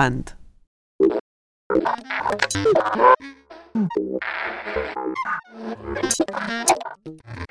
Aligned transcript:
Avant. 0.00 0.30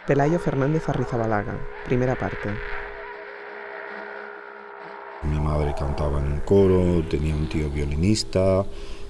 Pelayo 0.07 0.39
Fernández 0.39 0.89
Arrizabalaga, 0.89 1.53
primera 1.85 2.15
parte. 2.15 2.49
Mi 5.21 5.39
madre 5.39 5.75
cantaba 5.77 6.17
en 6.17 6.31
un 6.31 6.39
coro, 6.39 7.03
tenía 7.07 7.35
un 7.35 7.47
tío 7.47 7.69
violinista 7.69 8.65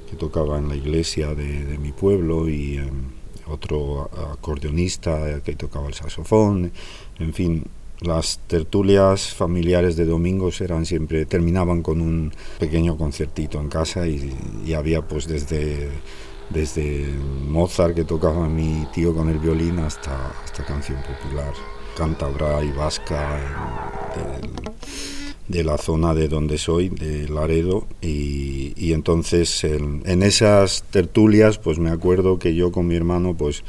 que 0.09 0.17
tocaba 0.17 0.57
en 0.57 0.67
la 0.67 0.75
iglesia 0.75 1.33
de, 1.33 1.77
mi 1.77 1.93
pueblo 1.93 2.49
y 2.49 2.75
em, 2.75 3.09
otro 3.47 4.09
acordeonista 4.33 5.39
que 5.45 5.55
tocaba 5.55 5.87
el 5.87 5.93
saxofón, 5.93 6.73
en 7.19 7.33
fin, 7.33 7.63
las 8.01 8.39
tertulias 8.47 9.33
familiares 9.33 9.95
de 9.95 10.05
domingos 10.05 10.61
eran 10.61 10.85
siempre 10.85 11.25
terminaban 11.25 11.81
con 11.81 12.01
un 12.01 12.31
pequeño 12.59 12.97
concertito 12.97 13.59
en 13.59 13.69
casa 13.69 14.07
y, 14.07 14.33
y 14.65 14.73
había 14.73 15.01
pues 15.01 15.27
desde 15.27 15.89
desde 16.49 17.05
Mozart 17.47 17.95
que 17.95 18.03
tocaba 18.03 18.47
mi 18.47 18.85
tío 18.93 19.13
con 19.13 19.29
el 19.29 19.37
violín 19.39 19.79
hasta, 19.79 20.33
esta 20.45 20.65
canción 20.65 20.99
popular, 21.01 21.53
cántabra 21.95 22.63
y 22.63 22.71
vasca 22.71 23.39
de, 25.47 25.63
la 25.63 25.77
zona 25.77 26.13
de 26.13 26.27
donde 26.27 26.57
soy, 26.57 26.89
de 26.89 27.27
Laredo, 27.27 27.87
y, 28.01 28.93
entonces 28.93 29.63
en, 29.63 30.23
esas 30.23 30.83
tertulias 30.89 31.59
pues 31.59 31.77
me 31.77 31.91
acuerdo 31.91 32.39
que 32.39 32.55
yo 32.55 32.71
con 32.71 32.87
mi 32.87 32.95
hermano 32.95 33.35
pues 33.35 33.63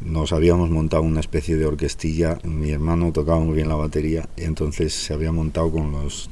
nos 0.00 0.32
habíamos 0.32 0.70
montado 0.70 1.02
una 1.02 1.20
especie 1.20 1.56
de 1.56 1.66
orquestilla, 1.66 2.38
mi 2.44 2.70
hermano 2.70 3.12
tocaba 3.12 3.40
muy 3.40 3.54
bien 3.54 3.68
la 3.68 3.76
batería, 3.76 4.28
y 4.36 4.44
entonces 4.44 4.92
se 4.94 5.14
había 5.14 5.32
montado 5.32 5.70
con 5.70 5.92
los, 5.92 6.30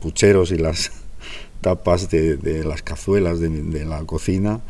pucheros 0.00 0.50
y 0.52 0.58
las 0.58 0.92
tapas 1.60 2.10
de, 2.10 2.64
las 2.64 2.82
cazuelas 2.82 3.40
de 3.40 3.84
la 3.84 4.04
cocina 4.04 4.60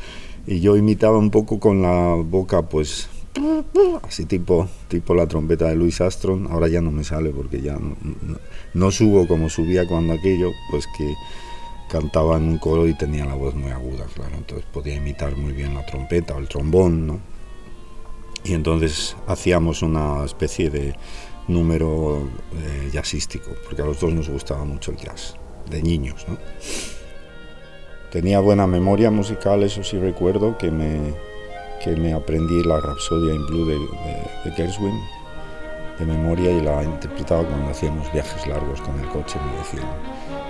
y 0.47 0.61
yo 0.61 0.77
imitaba 0.77 1.17
un 1.19 1.31
poco 1.31 1.59
con 1.59 1.81
la 1.81 2.15
boca, 2.15 2.63
pues 2.69 3.09
así 4.03 4.27
tipo, 4.27 4.69
tipo 4.89 5.15
la 5.15 5.27
trompeta 5.27 5.69
de 5.69 5.77
Louis 5.77 5.99
Armstrong. 6.01 6.49
Ahora 6.51 6.69
ya 6.69 6.81
no 6.81 6.91
me 6.91 7.03
sale 7.03 7.31
porque 7.31 7.63
ya 7.63 7.79
no, 8.75 8.91
subo 8.91 9.27
como 9.27 9.49
subía 9.49 9.87
cuando 9.87 10.13
aquello, 10.13 10.51
pues 10.71 10.87
que 10.99 11.15
cantaba 11.89 12.37
en 12.37 12.45
un 12.45 12.59
coro 12.59 12.87
y 12.87 12.95
tenía 12.95 13.25
la 13.25 13.35
voz 13.35 13.55
muy 13.55 13.71
aguda, 13.71 14.05
claro. 14.15 14.37
Entonces 14.37 14.67
podía 14.71 14.97
imitar 14.97 15.37
muy 15.37 15.53
bien 15.53 15.75
la 15.75 15.87
trompeta 15.87 16.35
o 16.35 16.39
el 16.39 16.49
trombón, 16.49 17.07
¿no? 17.07 17.34
Y 18.45 18.53
entonces 18.53 19.17
hacíamos 19.27 19.83
una 19.83 20.25
especie 20.25 20.69
de 20.69 20.95
número 21.49 22.29
eh, 22.55 22.91
jazzístico, 22.93 23.51
porque 23.65 23.83
a 23.83 23.87
los 23.87 24.01
dos 24.01 24.13
nos 24.13 24.29
gustaba 24.29 24.65
mucho 24.65 24.91
el 24.91 24.99
jazz, 24.99 25.35
de 25.71 25.83
niños, 25.83 26.27
¿no? 26.29 26.37
Tenía 28.11 28.41
buena 28.41 28.67
memoria 28.67 29.11
musical, 29.11 29.63
eso 29.63 29.83
sí 29.83 29.99
recuerdo, 29.99 30.57
que 30.57 30.71
me, 30.71 31.15
que 31.83 31.97
me 31.97 32.13
aprendí 32.13 32.63
la 32.63 32.81
Rapsodia 32.81 33.35
in 33.35 33.47
Blue 33.47 33.67
de, 33.67 33.79
de, 34.45 34.57
Gershwin 34.57 35.01
de 35.99 36.07
memoria 36.07 36.51
y 36.51 36.61
la 36.61 36.85
interpretaba 36.85 37.45
cuando 37.45 37.71
hacíamos 37.71 38.13
viajes 38.13 38.47
largos 38.47 38.81
con 38.83 38.99
el 39.01 39.09
coche. 39.09 39.39
Me 39.45 39.59
decían, 39.59 39.91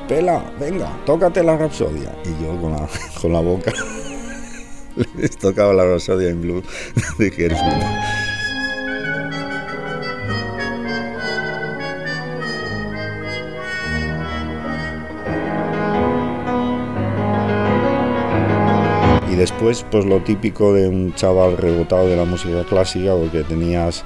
Pela, 0.08 0.52
venga, 0.60 0.90
tócate 1.06 1.42
la 1.42 1.56
Rapsodia. 1.56 2.14
Y 2.24 2.42
yo 2.42 2.60
con 2.60 2.72
la, 2.72 2.88
con 3.20 3.32
la 3.32 3.40
boca 3.40 3.72
les 5.16 5.36
tocaba 5.36 5.72
la 5.72 5.84
Rapsodia 5.84 6.30
in 6.30 6.40
Blue 6.40 6.62
de 7.18 7.30
Gershwin. 7.30 8.24
y 19.34 19.36
después 19.36 19.84
pues 19.90 20.04
lo 20.04 20.20
típico 20.20 20.72
de 20.72 20.86
un 20.86 21.12
chaval 21.14 21.56
rebotado 21.56 22.06
de 22.06 22.16
la 22.16 22.24
música 22.24 22.62
clásica 22.62 23.16
porque 23.16 23.42
tenías 23.42 24.04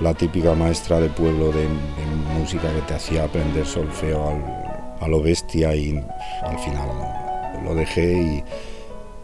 la 0.00 0.14
típica 0.14 0.54
maestra 0.54 0.98
de 0.98 1.10
pueblo 1.10 1.52
de, 1.52 1.68
música 2.38 2.72
que 2.74 2.80
te 2.88 2.94
hacía 2.94 3.24
aprender 3.24 3.66
solfeo 3.66 4.40
a 4.98 5.08
lo 5.08 5.20
bestia 5.20 5.76
y 5.76 6.02
al 6.42 6.58
final 6.58 6.88
lo 7.62 7.74
dejé 7.74 8.14
y 8.14 8.44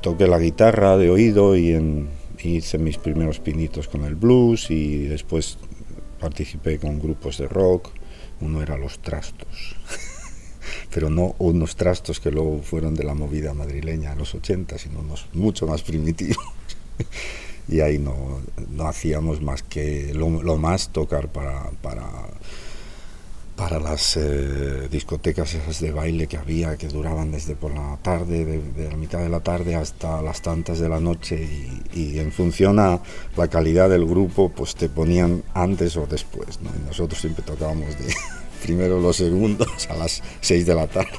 toqué 0.01 0.27
la 0.27 0.39
guitarra 0.39 0.97
de 0.97 1.11
oído 1.11 1.57
y 1.57 2.07
hice 2.43 2.79
mis 2.79 2.99
primeros 2.99 3.41
pinitos 3.41 3.89
con 3.89 4.05
el 4.05 4.15
blues 4.15 4.71
y 4.71 5.05
después 5.07 5.59
participé 6.21 6.79
con 6.79 6.99
grupos 6.99 7.39
de 7.39 7.49
rock, 7.49 7.91
uno 8.41 8.63
era 8.63 8.77
Los 8.77 9.01
Trastos. 9.01 9.77
pero 10.93 11.11
no 11.11 11.35
unos 11.39 11.77
trastos 11.77 12.21
que 12.21 12.31
luego 12.31 12.61
fueron 12.63 12.95
de 12.95 13.05
la 13.05 13.15
movida 13.15 13.55
madrileña 13.55 14.13
en 14.13 14.19
los 14.19 14.35
80, 14.35 14.79
sino 14.79 15.01
unos 15.01 15.27
mucho 15.33 15.67
más 15.67 15.83
primitivos. 15.83 16.39
y 17.69 17.81
ahí 17.81 17.99
no, 17.99 18.41
no, 18.71 18.89
hacíamos 18.89 19.41
más 19.41 19.63
que 19.63 20.13
lo, 20.15 20.29
más 20.57 20.91
tocar 20.91 21.29
para, 21.29 21.71
para, 21.83 22.09
para 23.59 23.81
las 23.81 24.17
eh, 24.17 24.89
discotecas 24.89 25.53
esas 25.53 25.81
de 25.81 25.91
baile 25.91 26.29
que 26.29 26.37
había, 26.37 26.77
que 26.77 26.87
duraban 26.87 27.33
desde 27.33 27.57
por 27.57 27.75
la 27.75 27.99
tarde, 28.01 28.45
de, 28.45 28.89
la 28.89 28.97
mitad 28.97 29.19
de 29.19 29.29
la 29.29 29.41
tarde 29.41 29.75
hasta 29.75 30.23
las 30.23 30.43
tantas 30.43 30.79
de 30.79 30.89
la 30.89 31.01
noche 31.01 31.43
y, 31.43 32.01
y, 32.01 32.19
en 32.21 32.31
función 32.31 32.79
a 32.79 33.01
la 33.37 33.49
calidad 33.49 33.91
del 33.91 34.07
grupo, 34.07 34.49
pues 34.49 34.77
te 34.77 34.89
ponían 34.89 35.43
antes 35.55 35.97
o 35.97 36.07
después. 36.07 36.61
¿no? 36.61 36.71
Y 36.71 36.87
nosotros 36.87 37.21
siempre 37.21 37.43
tocábamos 37.43 37.99
de 37.99 38.15
primero 38.63 39.01
los 39.01 39.17
segundos 39.17 39.89
a 39.91 39.97
las 39.97 40.23
6 40.41 40.65
de 40.65 40.75
la 40.75 40.87
tarde. 40.87 41.11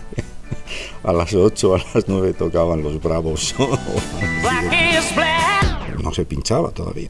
A 1.03 1.13
las 1.13 1.33
8, 1.33 1.75
a 1.75 1.77
las 1.93 2.07
9 2.07 2.33
tocaban 2.33 2.83
los 2.83 3.01
bravos. 3.01 3.55
no 6.03 6.13
se 6.13 6.25
pinchaba 6.25 6.71
todavía. 6.71 7.09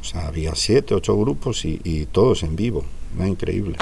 O 0.00 0.04
sea, 0.04 0.26
había 0.26 0.54
7, 0.54 0.94
8 0.94 1.16
grupos 1.16 1.64
y, 1.64 1.80
y 1.82 2.06
todos 2.06 2.42
en 2.42 2.56
vivo. 2.56 2.84
Era 3.16 3.28
increíble. 3.28 3.78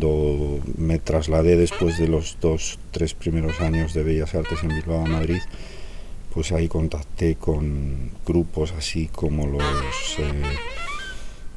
Cuando 0.00 0.60
me 0.78 0.98
trasladé 0.98 1.56
después 1.56 1.98
de 1.98 2.08
los 2.08 2.38
dos, 2.40 2.78
tres 2.90 3.12
primeros 3.12 3.60
años 3.60 3.92
de 3.92 4.02
Bellas 4.02 4.34
Artes 4.34 4.62
en 4.62 4.70
Bilbao, 4.70 5.06
Madrid, 5.06 5.40
pues 6.32 6.52
ahí 6.52 6.68
contacté 6.68 7.34
con 7.34 8.10
grupos 8.24 8.72
así 8.78 9.08
como 9.08 9.46
los 9.46 9.62
eh, 10.18 10.42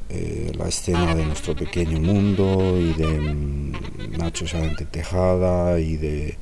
eh, 0.09 0.51
la 0.57 0.67
escena 0.67 1.15
de 1.15 1.25
nuestro 1.25 1.55
pequeño 1.55 1.99
mundo 1.99 2.77
y 2.77 2.93
de 2.93 4.17
Nacho 4.17 4.45
Salente 4.45 4.85
Tejada 4.85 5.79
y 5.79 5.95
de 5.95 6.37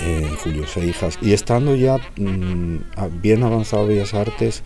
eh, 0.00 0.30
Julio 0.42 0.66
Seijas. 0.66 1.18
Y 1.20 1.34
estando 1.34 1.76
ya 1.76 1.98
mm, 2.16 3.20
bien 3.20 3.42
avanzado 3.42 3.86
Bellas 3.86 4.14
Artes, 4.14 4.62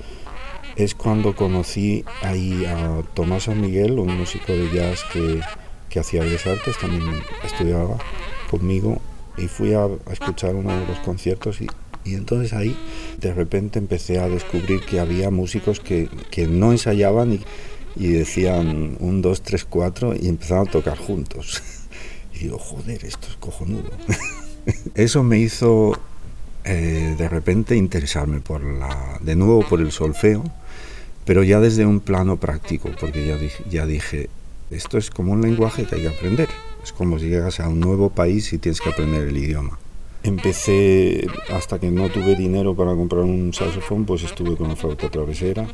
es 0.76 0.94
cuando 0.94 1.34
conocí 1.34 2.04
ahí 2.22 2.66
a 2.66 3.02
Tomás 3.14 3.44
San 3.44 3.60
Miguel, 3.60 3.98
un 3.98 4.16
músico 4.18 4.52
de 4.52 4.70
jazz 4.70 5.04
que, 5.12 5.40
que 5.88 6.00
hacía 6.00 6.22
bellas 6.22 6.46
artes, 6.46 6.76
también 6.78 7.02
estudiaba 7.42 7.96
conmigo 8.50 9.00
y 9.38 9.48
fui 9.48 9.72
a, 9.72 9.88
escuchar 10.10 10.54
uno 10.54 10.78
de 10.78 10.86
los 10.86 10.98
conciertos 10.98 11.60
y, 11.62 11.66
y, 12.04 12.14
entonces 12.14 12.52
ahí 12.52 12.76
de 13.20 13.32
repente 13.32 13.78
empecé 13.78 14.18
a 14.18 14.28
descubrir 14.28 14.80
que 14.80 15.00
había 15.00 15.30
músicos 15.30 15.80
que, 15.80 16.08
que 16.30 16.46
no 16.46 16.72
ensayaban 16.72 17.32
y, 17.32 17.40
y, 17.96 18.08
decían 18.08 18.98
un, 19.00 19.22
dos, 19.22 19.40
tres, 19.40 19.64
cuatro 19.64 20.14
y 20.14 20.28
empezaban 20.28 20.68
a 20.68 20.70
tocar 20.70 20.98
juntos. 20.98 21.62
Y 22.34 22.40
digo, 22.40 22.58
joder, 22.58 23.02
esto 23.02 23.28
es 23.30 23.36
cojonudo. 23.36 23.90
Eso 24.94 25.22
me 25.22 25.38
hizo 25.38 25.98
eh, 26.64 27.14
de 27.16 27.28
repente 27.30 27.76
interesarme 27.76 28.40
por 28.40 28.62
la, 28.62 29.18
de 29.22 29.36
nuevo 29.36 29.66
por 29.66 29.80
el 29.80 29.90
solfeo 29.90 30.44
pero 31.26 31.42
ya 31.42 31.60
desde 31.60 31.84
un 31.84 32.00
plano 32.00 32.38
práctico, 32.38 32.90
porque 32.98 33.26
ya 33.26 33.36
dije, 33.36 33.64
ya 33.68 33.84
dije, 33.84 34.30
esto 34.70 34.96
es 34.96 35.10
como 35.10 35.32
un 35.32 35.42
lenguaje 35.42 35.84
que 35.84 35.96
hay 35.96 36.02
que 36.02 36.08
aprender. 36.08 36.48
Es 36.82 36.92
como 36.92 37.18
si 37.18 37.28
llegas 37.28 37.58
a 37.58 37.68
un 37.68 37.80
nuevo 37.80 38.10
país 38.10 38.52
y 38.52 38.58
tienes 38.58 38.80
que 38.80 38.90
aprender 38.90 39.28
el 39.28 39.36
idioma. 39.36 39.78
Empecé, 40.22 41.26
hasta 41.52 41.80
que 41.80 41.90
no 41.90 42.08
tuve 42.08 42.36
dinero 42.36 42.74
para 42.74 42.94
comprar 42.94 43.22
un 43.22 43.52
saxofón, 43.52 44.04
pues 44.04 44.22
estuve 44.22 44.56
con 44.56 44.68
la 44.68 44.76
flauta 44.76 45.08
travesera 45.08 45.66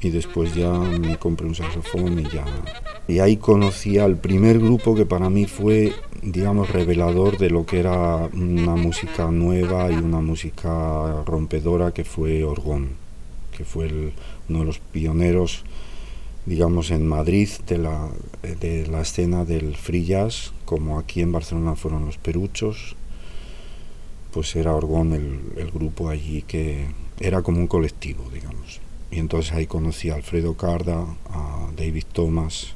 y 0.00 0.10
después 0.10 0.54
ya 0.54 0.72
me 0.72 1.16
compré 1.18 1.46
un 1.46 1.54
saxofón 1.54 2.20
y 2.20 2.24
ya... 2.24 2.44
Y 3.08 3.18
ahí 3.18 3.36
conocí 3.36 3.98
al 3.98 4.16
primer 4.16 4.60
grupo 4.60 4.94
que 4.94 5.06
para 5.06 5.28
mí 5.28 5.46
fue, 5.46 5.92
digamos, 6.22 6.70
revelador 6.70 7.36
de 7.36 7.50
lo 7.50 7.66
que 7.66 7.80
era 7.80 8.28
una 8.32 8.76
música 8.76 9.28
nueva 9.30 9.90
y 9.90 9.96
una 9.96 10.20
música 10.20 11.24
rompedora 11.26 11.92
que 11.92 12.04
fue 12.04 12.44
Orgón, 12.44 12.90
que 13.60 13.66
fue 13.66 14.14
uno 14.48 14.60
de 14.60 14.64
los 14.64 14.78
pioneros, 14.78 15.64
digamos, 16.46 16.90
en 16.90 17.06
Madrid 17.06 17.50
de 17.66 17.76
la, 17.76 18.08
de 18.42 18.86
la 18.86 19.02
escena 19.02 19.44
del 19.44 19.76
free 19.76 20.06
jazz, 20.06 20.54
como 20.64 20.98
aquí 20.98 21.20
en 21.20 21.30
Barcelona 21.30 21.76
fueron 21.76 22.06
los 22.06 22.16
Peruchos, 22.16 22.96
pues 24.32 24.56
era 24.56 24.74
Orgón 24.74 25.12
el, 25.12 25.70
grupo 25.72 26.08
allí 26.08 26.40
que 26.40 26.86
era 27.20 27.42
como 27.42 27.58
un 27.58 27.66
colectivo, 27.66 28.30
digamos. 28.32 28.80
Y 29.10 29.18
entonces 29.18 29.52
ahí 29.52 29.66
conocí 29.66 30.08
a 30.08 30.14
Alfredo 30.14 30.54
Carda, 30.54 31.04
a 31.28 31.68
David 31.76 32.04
Thomas, 32.14 32.68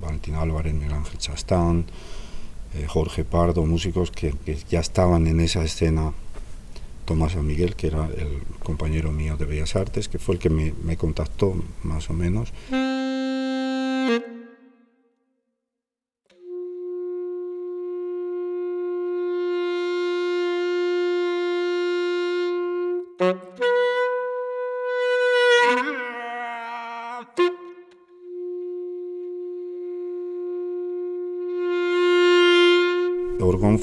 Valentín 0.00 0.36
Álvarez, 0.36 0.72
Miguel 0.72 0.94
Ángel 0.94 1.18
Chastán, 1.18 1.84
eh, 2.72 2.86
Jorge 2.88 3.24
Pardo, 3.24 3.66
músicos 3.66 4.10
que, 4.10 4.34
ya 4.70 4.80
estaban 4.80 5.26
en 5.26 5.40
esa 5.40 5.62
escena. 5.62 6.14
Tomás 7.04 7.32
San 7.32 7.46
Miguel, 7.46 7.76
que 7.76 7.88
era 7.88 8.06
el 8.06 8.42
compañero 8.62 9.12
mío 9.12 9.36
de 9.36 9.44
Bellas 9.44 9.76
Artes, 9.76 10.08
que 10.08 10.18
fue 10.18 10.36
el 10.36 10.40
que 10.40 10.50
me, 10.50 10.74
me 10.82 10.96
contactó 10.96 11.54
más 11.82 12.08
o 12.10 12.12
menos. 12.12 12.52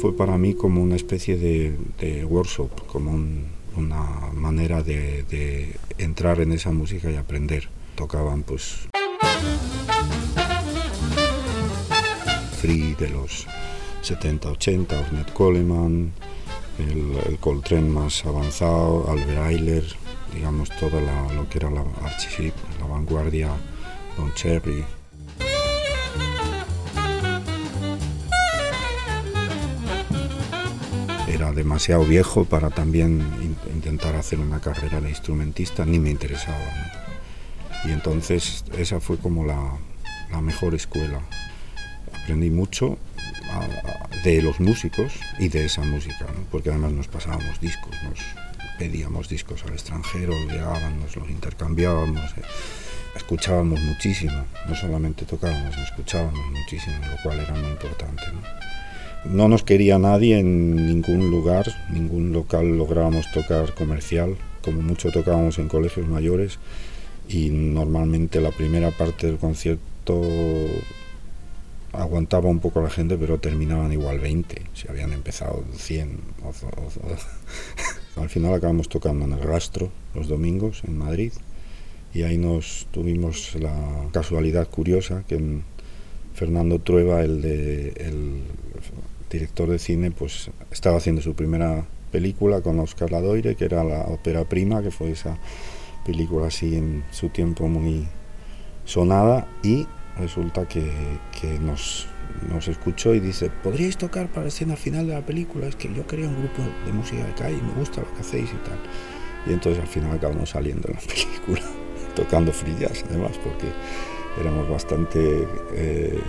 Fue 0.01 0.18
para 0.18 0.36
mí 0.36 0.56
como 0.56 0.81
una 0.81 0.95
especie 0.95 1.38
de, 1.38 2.25
workshop, 2.25 2.88
como 2.88 3.12
una 3.77 4.31
manera 4.33 4.81
de, 4.81 5.75
entrar 6.00 6.42
en 6.42 6.53
esa 6.53 6.71
música 6.71 7.12
y 7.12 7.18
aprender. 7.18 7.69
Tocaban 7.94 8.42
pues 8.42 8.88
Free 12.59 12.95
de 12.95 13.09
los 13.09 13.45
70-80, 14.01 15.06
Ornette 15.06 15.33
Coleman, 15.33 16.12
el, 16.80 17.38
Coltrane 17.38 17.88
más 17.88 18.25
avanzado, 18.25 19.07
Albert 19.07 19.51
Eiler, 19.51 19.83
digamos 20.33 20.71
toda 20.80 21.00
lo 21.36 21.47
que 21.47 21.59
era 21.59 21.69
la 21.69 21.86
archie 22.01 22.51
la 22.80 22.88
vanguardia, 22.88 23.50
Don 24.18 24.33
Cherry. 24.33 24.83
Demasiado 31.53 32.06
viejo 32.06 32.45
para 32.45 32.69
también 32.69 33.21
intentar 33.74 34.15
hacer 34.15 34.39
una 34.39 34.59
carrera 34.59 35.01
de 35.01 35.09
instrumentista, 35.09 35.86
ni 35.86 36.00
me 36.00 36.09
interesaba. 36.09 36.57
Y 37.86 37.92
entonces 37.92 38.63
esa 38.77 39.00
fue 39.00 39.18
como 39.18 39.45
la, 39.45 39.77
la 40.31 40.42
mejor 40.42 40.75
escuela. 40.75 41.21
Aprendí 42.13 42.50
mucho 42.50 42.98
de 44.24 44.42
los 44.42 44.59
músicos 44.59 45.13
y 45.39 45.50
de 45.50 45.65
esa 45.65 45.81
música, 45.81 46.27
porque 46.51 46.69
además 46.69 46.92
nos 46.92 47.07
pasábamos 47.07 47.59
discos, 47.59 47.92
nos 48.04 48.19
pedíamos 48.77 49.30
discos 49.30 49.63
al 49.63 49.74
extranjero, 49.74 50.33
llegaban, 50.47 51.00
nos 51.00 51.15
los 51.15 51.30
intercambiábamos, 51.30 52.31
eh, 52.38 52.42
escuchábamos 53.15 53.81
muchísimo, 53.81 54.45
no 54.68 54.75
solamente 54.75 55.25
tocábamos, 55.25 55.75
escuchábamos 55.77 56.45
muchísimo, 56.51 56.97
lo 57.09 57.21
cual 57.24 57.39
era 57.39 57.54
muy 57.54 57.71
importante. 57.71 58.24
¿no? 58.31 58.42
No 59.25 59.47
nos 59.47 59.63
quería 59.63 60.00
nadie 60.00 60.39
en 60.39 60.75
ningún 60.88 61.29
lugar, 61.29 61.68
ningún 61.91 62.33
local 62.33 62.77
lográbamos 62.77 63.29
tocar 63.31 63.73
comercial, 63.75 64.35
como 64.63 64.81
mucho 64.81 65.12
tocábamos 65.12 65.59
en 65.59 65.68
colegios 65.68 66.07
mayores 66.07 66.59
y 67.27 67.50
normalmente 67.50 68.41
la 68.41 68.51
primera 68.51 68.91
parte 68.91 69.27
del 69.27 69.38
concierto 69.38 70.21
aguantaba 71.94 72.50
un 72.50 72.59
poco 72.59 72.81
la 72.81 72.89
gente, 72.89 73.18
pero 73.18 73.39
terminaban 73.39 73.91
igual 73.91 74.19
20, 74.19 74.62
si 74.73 74.88
habían 74.88 75.13
empezado 75.13 75.63
100. 75.75 76.19
Al 78.15 78.29
final 78.29 78.53
acabamos 78.53 78.89
tocando 78.89 79.25
en 79.25 79.33
el 79.33 79.41
Rastro 79.41 79.91
los 80.15 80.27
domingos 80.27 80.83
en 80.85 80.97
Madrid 80.97 81.31
y 82.13 82.23
ahí 82.23 82.38
nos 82.38 82.88
tuvimos 82.91 83.56
la 83.56 83.73
casualidad 84.12 84.68
curiosa 84.68 85.23
que 85.27 85.62
Fernando 86.33 86.79
Trueba, 86.79 87.23
el, 87.23 87.41
de, 87.41 87.89
el 87.97 88.41
director 89.31 89.69
de 89.69 89.80
cine, 89.80 90.12
pues 90.12 90.51
estaba 90.72 90.98
haciendo 90.98 91.22
su 91.22 91.33
primera 91.33 91.86
película 92.12 92.62
con 92.62 92.80
Oscar 92.80 93.12
Ladoire, 93.12 93.56
que 93.56 93.66
era 93.66 93.83
la 93.83 94.01
ópera 94.04 94.44
prima, 94.45 94.83
que 94.83 94.92
fue 94.92 95.12
esa 95.12 95.38
película 96.06 96.48
así 96.48 96.75
en 96.75 97.04
su 97.12 97.30
tiempo 97.30 97.68
muy 97.68 98.07
sonada 98.86 99.48
y 99.63 99.88
resulta 100.18 100.68
que, 100.68 100.81
nos, 101.62 102.07
escuchó 102.68 103.13
y 103.13 103.19
dice, 103.19 103.50
¿podríais 103.63 103.98
tocar 103.98 104.28
para 104.28 104.44
la 104.44 104.48
escena 104.50 104.75
final 104.75 105.07
de 105.07 105.13
la 105.13 105.25
película? 105.25 105.68
Es 105.68 105.75
que 105.75 105.94
yo 105.94 106.06
quería 106.06 106.28
un 106.28 106.38
grupo 106.38 106.62
de 106.86 106.92
música 106.92 107.25
de 107.25 107.33
calle 107.33 107.57
y 107.57 107.62
me 107.62 107.74
gusta 107.74 108.01
lo 108.01 108.13
que 108.13 108.22
hacéis 108.22 108.50
y 108.50 108.68
tal. 108.68 108.80
Y 109.48 109.54
entonces 109.54 109.81
al 109.81 109.88
final 109.88 110.12
acabamos 110.12 110.50
saliendo 110.50 110.88
en 110.89 110.95
la 110.95 111.01
película, 111.07 111.62
tocando 112.16 112.51
frillas 112.51 113.04
además, 113.10 113.38
porque 113.44 113.68
éramos 114.39 114.69
bastante 114.69 115.48
eh, 115.74 116.19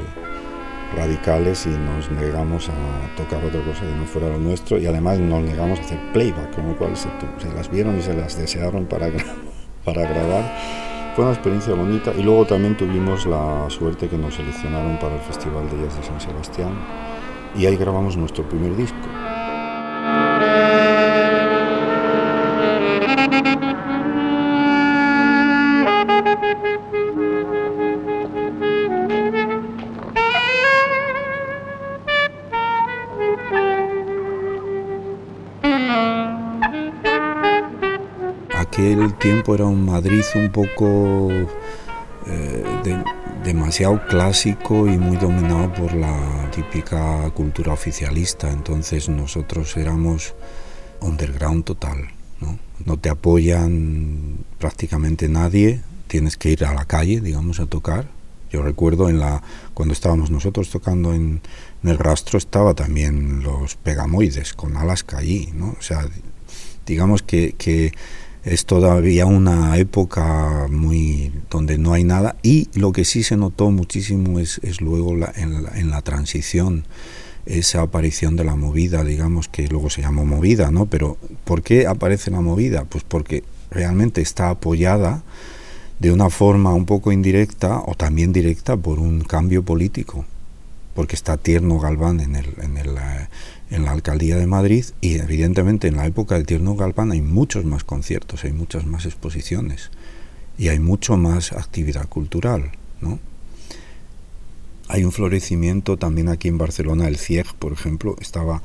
radicales 0.92 1.66
y 1.66 1.70
nos 1.70 2.10
negamos 2.10 2.68
a 2.68 3.16
tocar 3.16 3.44
otra 3.44 3.62
cosa 3.62 3.80
que 3.80 3.94
no 3.94 4.04
fuera 4.04 4.28
lo 4.28 4.38
nuestro 4.38 4.78
y 4.78 4.86
además 4.86 5.18
nos 5.18 5.42
negamos 5.42 5.78
a 5.80 5.82
hacer 5.82 5.98
playback, 6.12 6.54
con 6.54 6.68
lo 6.68 6.76
cual 6.76 6.96
se, 6.96 7.08
se 7.38 7.52
las 7.54 7.70
vieron 7.70 7.98
y 7.98 8.02
se 8.02 8.14
las 8.14 8.38
desearon 8.38 8.86
para, 8.86 9.08
para 9.84 10.02
grabar 10.02 10.44
fue 11.14 11.24
una 11.24 11.34
experiencia 11.34 11.74
bonita 11.74 12.10
y 12.16 12.22
luego 12.22 12.46
también 12.46 12.74
tuvimos 12.74 13.26
la 13.26 13.68
suerte 13.68 14.08
que 14.08 14.16
nos 14.16 14.34
seleccionaron 14.34 14.98
para 14.98 15.16
el 15.16 15.20
Festival 15.20 15.68
de 15.68 15.84
Jazz 15.84 15.98
de 15.98 16.02
San 16.04 16.20
Sebastián 16.20 16.72
y 17.54 17.66
ahí 17.66 17.76
grabamos 17.76 18.16
nuestro 18.16 18.48
primer 18.48 18.74
disco. 18.76 18.96
Era 39.62 39.68
un 39.68 39.84
Madrid 39.84 40.24
un 40.34 40.50
poco 40.50 41.30
eh, 42.26 42.64
demasiado 43.44 44.04
clásico 44.08 44.88
y 44.88 44.98
muy 44.98 45.16
dominado 45.16 45.72
por 45.72 45.94
la 45.94 46.50
típica 46.52 47.30
cultura 47.30 47.72
oficialista. 47.72 48.50
Entonces 48.50 49.08
nosotros 49.08 49.76
éramos 49.76 50.34
underground 51.00 51.64
total. 51.64 52.08
¿no? 52.40 52.58
no 52.84 52.96
te 52.96 53.08
apoyan 53.08 54.38
prácticamente 54.58 55.28
nadie, 55.28 55.80
tienes 56.08 56.36
que 56.36 56.50
ir 56.50 56.64
a 56.64 56.74
la 56.74 56.84
calle, 56.84 57.20
digamos, 57.20 57.60
a 57.60 57.66
tocar. 57.66 58.08
Yo 58.50 58.62
recuerdo 58.62 59.08
en 59.08 59.20
la 59.20 59.44
cuando 59.74 59.94
estábamos 59.94 60.32
nosotros 60.32 60.70
tocando 60.70 61.14
en, 61.14 61.40
el 61.84 61.98
rastro 61.98 62.36
estaba 62.36 62.74
también 62.74 63.44
los 63.44 63.76
pegamoides 63.76 64.54
con 64.54 64.76
Alaska 64.76 65.18
allí, 65.18 65.50
¿no? 65.54 65.76
O 65.78 65.82
sea, 65.82 66.08
digamos 66.84 67.22
que, 67.22 67.54
que 67.56 67.92
es 68.44 68.66
todavía 68.66 69.26
una 69.26 69.76
época 69.78 70.66
muy 70.68 71.32
donde 71.48 71.78
no 71.78 71.92
hay 71.92 72.04
nada 72.04 72.36
y 72.42 72.68
lo 72.74 72.92
que 72.92 73.04
sí 73.04 73.22
se 73.22 73.36
notó 73.36 73.70
muchísimo 73.70 74.40
es, 74.40 74.58
es 74.62 74.80
luego 74.80 75.12
en, 75.12 75.62
la, 75.62 75.72
en, 75.76 75.90
la, 75.90 76.02
transición 76.02 76.84
esa 77.46 77.82
aparición 77.82 78.34
de 78.36 78.44
la 78.44 78.56
movida 78.56 79.04
digamos 79.04 79.48
que 79.48 79.68
luego 79.68 79.90
se 79.90 80.02
llamó 80.02 80.24
movida 80.24 80.70
no 80.72 80.86
pero 80.86 81.18
¿por 81.44 81.62
qué 81.62 81.86
aparece 81.86 82.30
la 82.30 82.40
movida? 82.40 82.84
pues 82.84 83.04
porque 83.04 83.44
realmente 83.70 84.20
está 84.20 84.50
apoyada 84.50 85.22
de 86.00 86.10
una 86.10 86.28
forma 86.28 86.74
un 86.74 86.84
poco 86.84 87.12
indirecta 87.12 87.80
o 87.86 87.94
también 87.94 88.32
directa 88.32 88.76
por 88.76 88.98
un 88.98 89.20
cambio 89.20 89.62
político 89.62 90.24
porque 90.94 91.14
está 91.14 91.36
Tierno 91.36 91.78
Galván 91.78 92.20
en 92.20 92.36
el, 92.36 92.54
en 92.60 92.76
el 92.76 92.96
eh, 92.96 93.28
en 93.72 93.86
la 93.86 93.92
alcaldía 93.92 94.36
de 94.36 94.46
Madrid 94.46 94.84
y 95.00 95.14
evidentemente 95.14 95.88
en 95.88 95.96
la 95.96 96.06
época 96.06 96.34
del 96.34 96.44
Tierno 96.44 96.76
Galván 96.76 97.10
hay 97.10 97.22
muchos 97.22 97.64
más 97.64 97.84
conciertos, 97.84 98.44
hay 98.44 98.52
muchas 98.52 98.84
más 98.84 99.06
exposiciones 99.06 99.90
y 100.58 100.68
hay 100.68 100.78
mucho 100.78 101.16
más 101.16 101.52
actividad 101.52 102.06
cultural, 102.06 102.72
¿no? 103.00 103.18
Hay 104.88 105.04
un 105.04 105.12
florecimiento 105.12 105.96
también 105.96 106.28
aquí 106.28 106.48
en 106.48 106.58
Barcelona, 106.58 107.08
el 107.08 107.16
CIEG, 107.16 107.54
por 107.54 107.72
ejemplo, 107.72 108.14
estaba, 108.20 108.62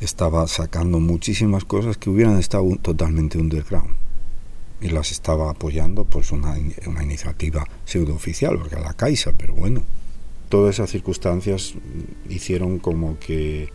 estaba 0.00 0.46
sacando 0.46 1.00
muchísimas 1.00 1.64
cosas 1.64 1.96
que 1.96 2.10
hubieran 2.10 2.38
estado 2.38 2.76
totalmente 2.80 3.38
underground 3.38 3.96
y 4.80 4.90
las 4.90 5.10
estaba 5.10 5.50
apoyando 5.50 6.04
pues 6.04 6.30
una, 6.30 6.54
una 6.86 7.02
iniciativa 7.02 7.66
pseudooficial, 7.86 8.56
porque 8.56 8.76
la 8.76 8.94
Caixa, 8.94 9.32
pero 9.36 9.54
bueno, 9.54 9.82
todas 10.48 10.76
esas 10.76 10.90
circunstancias 10.90 11.74
hicieron 12.28 12.78
como 12.78 13.18
que 13.18 13.70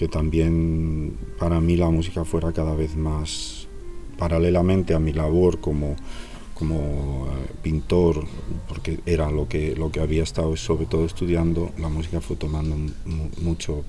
que 0.00 0.08
también 0.08 1.14
para 1.38 1.60
mí 1.60 1.76
la 1.76 1.90
música 1.90 2.24
fuera 2.24 2.54
cada 2.54 2.74
vez 2.74 2.96
más 2.96 3.68
paralelamente 4.16 4.94
a 4.94 4.98
mi 4.98 5.12
labor 5.12 5.60
como, 5.60 5.94
como 6.54 7.26
eh, 7.28 7.52
pintor, 7.62 8.24
porque 8.66 9.00
era 9.04 9.30
lo 9.30 9.46
que, 9.46 9.76
lo 9.76 9.92
que 9.92 10.00
había 10.00 10.22
estado 10.22 10.56
sobre 10.56 10.86
todo 10.86 11.04
estudiando, 11.04 11.70
la 11.76 11.90
música 11.90 12.22
fue 12.22 12.36
tomando 12.36 12.76
mucho 13.42 13.84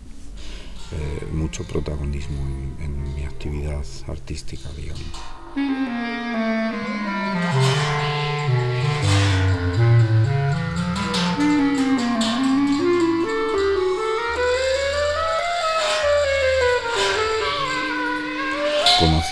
eh, 0.92 1.28
mucho 1.34 1.64
protagonismo 1.64 2.42
en, 2.82 2.88
en 2.88 3.16
mi 3.16 3.24
actividad 3.24 3.86
artística, 4.06 4.68
digamos. 4.76 6.11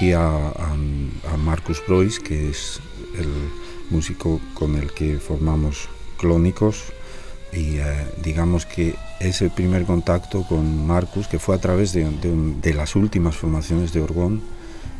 A, 0.01 0.51
a 1.33 1.37
Marcus 1.37 1.81
Brois, 1.85 2.19
que 2.19 2.49
es 2.49 2.79
el 3.17 3.27
músico 3.89 4.39
con 4.53 4.75
el 4.75 4.91
que 4.93 5.17
formamos 5.19 5.89
Clónicos, 6.17 6.83
y 7.51 7.77
eh, 7.77 7.83
digamos 8.23 8.65
que 8.65 8.95
ese 9.19 9.49
primer 9.49 9.83
contacto 9.83 10.43
con 10.43 10.87
Marcus, 10.87 11.27
que 11.27 11.37
fue 11.37 11.55
a 11.55 11.59
través 11.59 11.91
de, 11.91 12.09
de, 12.09 12.29
un- 12.31 12.61
de 12.61 12.73
las 12.73 12.95
últimas 12.95 13.35
formaciones 13.35 13.91
de 13.91 14.01
Orgón, 14.01 14.41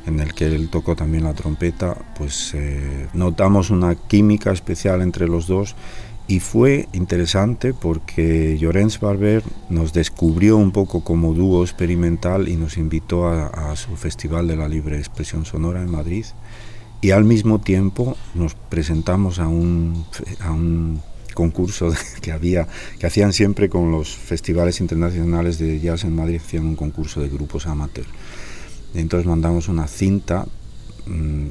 en 0.06 0.20
el 0.20 0.34
que 0.34 0.48
él 0.48 0.70
tocó 0.70 0.96
también 0.96 1.24
la 1.24 1.34
trompeta, 1.34 1.96
pues 2.18 2.54
eh, 2.54 3.08
notamos 3.14 3.70
una 3.70 3.96
química 3.96 4.52
especial 4.52 5.02
entre 5.02 5.28
los 5.28 5.48
dos 5.48 5.76
y 6.30 6.42
fue 6.42 6.88
interesante 6.94 7.74
porque 7.74 8.56
Llorens 8.60 9.00
Barber 9.00 9.42
nos 9.68 9.94
descubrió 9.94 10.58
un 10.58 10.72
poco 10.72 11.04
como 11.04 11.34
dúo 11.34 11.64
experimental 11.64 12.48
y 12.50 12.56
nos 12.56 12.78
invitó 12.78 13.28
a, 13.28 13.76
su 13.76 13.96
Festival 13.96 14.48
de 14.48 14.56
la 14.56 14.70
Libre 14.70 15.00
Expresión 15.00 15.44
Sonora 15.46 15.82
en 15.82 15.90
Madrid. 15.90 16.26
Y 17.02 17.12
al 17.12 17.24
mismo 17.24 17.60
tiempo 17.60 18.16
nos 18.36 18.54
presentamos 18.54 19.40
a 19.40 19.48
un, 19.48 20.06
a 20.42 20.52
un 20.52 21.02
concurso 21.34 21.92
que 22.22 22.32
había 22.32 22.68
que 23.00 23.08
hacían 23.08 23.34
siempre 23.34 23.68
con 23.68 23.90
los 23.90 24.16
festivales 24.16 24.82
internacionales 24.82 25.58
de 25.58 25.80
jazz 25.80 26.04
en 26.04 26.16
Madrid 26.16 26.42
hacían 26.46 26.68
un 26.68 26.76
concurso 26.76 27.22
de 27.22 27.30
grupos 27.30 27.66
amateur. 27.66 28.06
Entonces 28.94 29.26
mandamos 29.26 29.68
una 29.68 29.88
cinta 29.88 30.46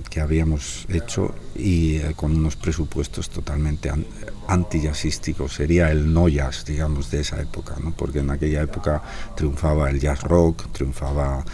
que 0.09 0.21
habíamos 0.21 0.87
hecho 0.89 1.35
y 1.57 1.97
eh, 1.97 2.13
con 2.15 2.35
unos 2.37 2.57
presupuestos 2.57 3.29
totalmente 3.31 3.91
an- 3.91 4.07
anti-jazzísticos 4.47 5.53
sería 5.53 5.91
el 5.91 6.13
no 6.13 6.29
jazz 6.29 6.65
digamos 6.65 7.11
de 7.11 7.21
esa 7.21 7.41
época 7.41 7.77
¿no? 7.83 7.93
porque 7.97 8.21
en 8.21 8.31
aquella 8.31 8.63
época 8.63 9.03
triunfaba 9.37 9.91
el 9.91 9.99
jazz 10.01 10.23
rock 10.23 10.71
triunfaba 10.73 11.45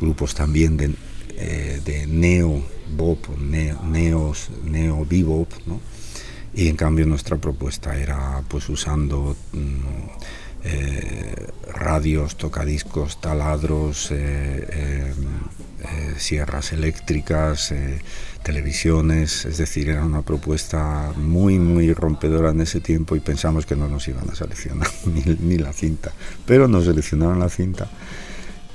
grupos 0.00 0.34
también 0.34 0.76
de, 0.76 0.94
eh, 1.30 1.80
de 1.84 2.06
neo 2.06 2.62
bop 2.96 3.26
neo, 3.38 3.82
neos, 3.84 4.50
neo 4.64 5.06
¿no? 5.66 5.80
y 6.54 6.68
en 6.68 6.76
cambio 6.76 7.06
nuestra 7.06 7.36
propuesta 7.36 7.96
era 7.96 8.42
pues 8.48 8.68
usando 8.68 9.36
mm, 9.52 9.56
eh, 10.64 11.46
radios, 11.72 12.36
tocadiscos, 12.36 13.20
taladros, 13.20 14.08
eh, 14.10 15.12
eh, 15.82 16.14
sierras 16.18 16.72
eléctricas, 16.72 17.72
eh, 17.72 17.98
televisiones, 18.42 19.44
es 19.44 19.58
decir, 19.58 19.88
era 19.90 20.04
una 20.04 20.22
propuesta 20.22 21.12
muy, 21.16 21.58
muy 21.58 21.92
rompedora 21.92 22.50
en 22.50 22.60
ese 22.60 22.80
tiempo 22.80 23.16
y 23.16 23.20
pensamos 23.20 23.66
que 23.66 23.76
no 23.76 23.88
nos 23.88 24.06
iban 24.08 24.28
a 24.30 24.34
seleccionar 24.34 24.88
ni, 25.06 25.22
ni 25.40 25.58
la 25.58 25.72
cinta, 25.72 26.12
pero 26.46 26.68
nos 26.68 26.84
seleccionaron 26.84 27.40
la 27.40 27.48
cinta 27.48 27.88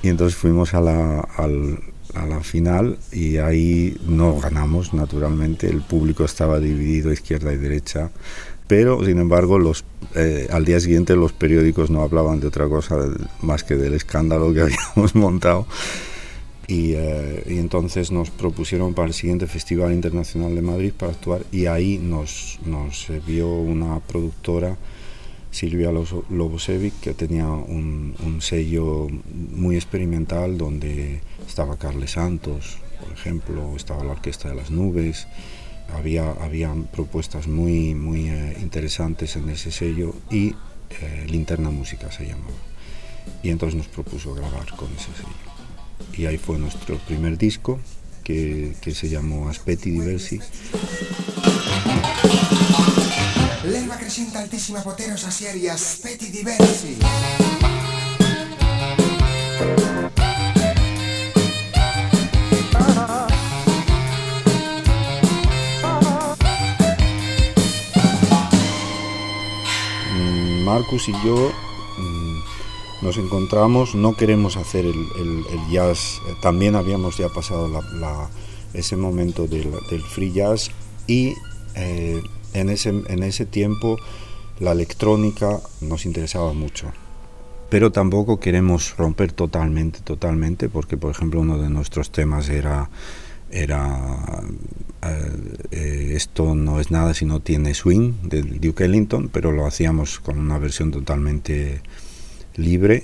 y 0.02 0.08
entonces 0.08 0.36
fuimos 0.38 0.74
a 0.74 0.80
la, 0.80 1.20
al- 1.36 1.78
a 2.14 2.26
la 2.26 2.40
final 2.42 2.98
y 3.10 3.38
ahí 3.38 3.96
no 4.06 4.38
ganamos, 4.38 4.92
naturalmente, 4.92 5.68
el 5.68 5.80
público 5.80 6.24
estaba 6.24 6.60
dividido 6.60 7.10
izquierda 7.10 7.52
y 7.54 7.56
derecha, 7.56 8.10
pero 8.66 9.02
sin 9.04 9.18
embargo 9.18 9.58
los, 9.58 9.84
eh, 10.14 10.46
al 10.50 10.64
día 10.66 10.78
siguiente 10.80 11.16
los 11.16 11.32
periódicos 11.32 11.88
no 11.90 12.02
hablaban 12.02 12.40
de 12.40 12.48
otra 12.48 12.68
cosa 12.68 12.96
más 13.40 13.64
que 13.64 13.76
del 13.76 13.94
escándalo 13.94 14.52
que 14.52 14.60
habíamos 14.94 15.14
montado. 15.14 15.66
Y, 16.68 16.92
eh, 16.94 17.42
y 17.48 17.58
entonces 17.58 18.12
nos 18.12 18.30
propusieron 18.30 18.94
para 18.94 19.08
el 19.08 19.14
siguiente 19.14 19.46
Festival 19.46 19.92
Internacional 19.92 20.54
de 20.54 20.62
Madrid 20.62 20.92
para 20.96 21.12
actuar 21.12 21.42
y 21.50 21.66
ahí 21.66 21.98
nos, 21.98 22.60
nos 22.64 23.08
vio 23.26 23.48
una 23.48 23.98
productora 24.00 24.76
Silvia 25.52 25.92
Lobosevic, 25.92 26.98
que 27.00 27.12
tenía 27.12 27.46
un, 27.46 28.14
un 28.24 28.40
sello 28.40 29.08
muy 29.34 29.76
experimental 29.76 30.56
donde 30.56 31.20
estaba 31.46 31.76
Carles 31.76 32.12
Santos, 32.12 32.78
por 32.98 33.12
ejemplo, 33.12 33.76
estaba 33.76 34.02
la 34.02 34.12
Orquesta 34.12 34.48
de 34.48 34.54
las 34.54 34.70
Nubes, 34.70 35.26
había 35.94 36.30
habían 36.30 36.84
propuestas 36.84 37.48
muy, 37.48 37.94
muy 37.94 38.28
eh, 38.28 38.56
interesantes 38.62 39.36
en 39.36 39.50
ese 39.50 39.70
sello 39.70 40.14
y 40.30 40.54
eh, 41.00 41.26
Linterna 41.28 41.70
Música 41.70 42.10
se 42.10 42.26
llamaba. 42.26 42.54
Y 43.42 43.50
entonces 43.50 43.76
nos 43.76 43.88
propuso 43.88 44.34
grabar 44.34 44.74
con 44.76 44.88
ese 44.94 45.12
sello. 45.14 45.51
Y 46.16 46.26
ahí 46.26 46.38
fue 46.38 46.58
nuestro 46.58 46.98
primer 46.98 47.38
disco, 47.38 47.78
que, 48.22 48.74
que 48.80 48.94
se 48.94 49.08
llamó 49.08 49.48
Aspetti 49.48 49.90
Diversi. 49.90 50.40
L'erba 53.64 53.96
crescente 53.96 54.38
altissima 54.38 54.80
poterosa 54.80 55.30
serie 55.30 55.70
aspetti 55.70 56.30
diversi. 56.30 56.98
Mm, 70.12 70.64
Marcus 70.64 71.08
y 71.08 71.12
yo 71.24 71.52
nos 73.02 73.16
encontramos, 73.18 73.94
no 73.94 74.14
queremos 74.16 74.56
hacer 74.56 74.84
el, 74.86 74.94
el- 74.94 75.70
jazz, 75.70 76.20
también 76.40 76.74
habíamos 76.76 77.16
ya 77.18 77.28
pasado 77.28 77.68
la- 77.68 78.28
ese 78.74 78.96
momento 78.96 79.46
del, 79.46 79.70
del 79.90 80.02
free 80.02 80.32
jazz 80.32 80.70
y 81.06 81.34
eh, 81.74 82.22
en, 82.54 82.70
ese, 82.70 82.88
en 82.90 83.22
ese 83.22 83.44
tiempo 83.44 83.98
la 84.60 84.72
electrónica 84.72 85.60
nos 85.80 86.06
interesaba 86.06 86.52
mucho. 86.54 86.90
Pero 87.68 87.90
tampoco 87.90 88.38
queremos 88.38 88.94
romper 88.96 89.32
totalmente, 89.32 90.00
totalmente, 90.00 90.68
porque 90.68 90.96
por 90.96 91.10
ejemplo 91.10 91.40
uno 91.40 91.58
de 91.58 91.68
nuestros 91.70 92.10
temas 92.10 92.48
era 92.48 92.88
era 93.50 94.42
eh, 95.02 95.56
eh, 95.72 96.12
esto 96.14 96.54
no 96.54 96.80
es 96.80 96.90
nada 96.90 97.12
si 97.12 97.26
no 97.26 97.40
tiene 97.40 97.74
swing 97.74 98.12
del 98.22 98.60
Duke 98.60 98.84
Ellington, 98.84 99.28
pero 99.30 99.52
lo 99.52 99.66
hacíamos 99.66 100.20
con 100.20 100.38
una 100.38 100.58
versión 100.58 100.90
totalmente 100.90 101.82
libre, 102.56 103.02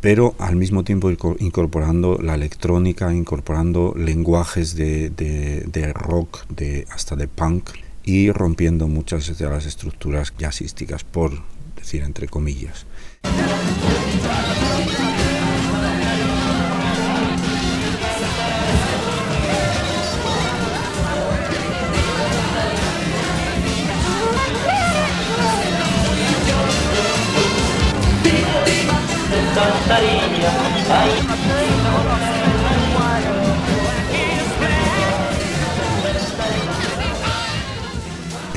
pero 0.00 0.34
al 0.38 0.56
mismo 0.56 0.82
tiempo 0.84 1.10
inco- 1.10 1.36
incorporando 1.38 2.18
la 2.20 2.34
electrónica, 2.34 3.14
incorporando 3.14 3.94
lenguajes 3.96 4.74
de, 4.74 5.10
de- 5.10 5.60
de 5.66 5.92
rock, 5.92 6.44
de, 6.48 6.86
hasta 6.90 7.14
de 7.16 7.28
punk, 7.28 7.70
y 8.04 8.32
rompiendo 8.32 8.88
muchas 8.88 9.38
de 9.38 9.48
las 9.48 9.64
estructuras 9.64 10.32
jazzísticas, 10.36 11.04
por 11.04 11.30
decir 11.76 12.02
entre 12.02 12.26
comillas. 12.26 12.84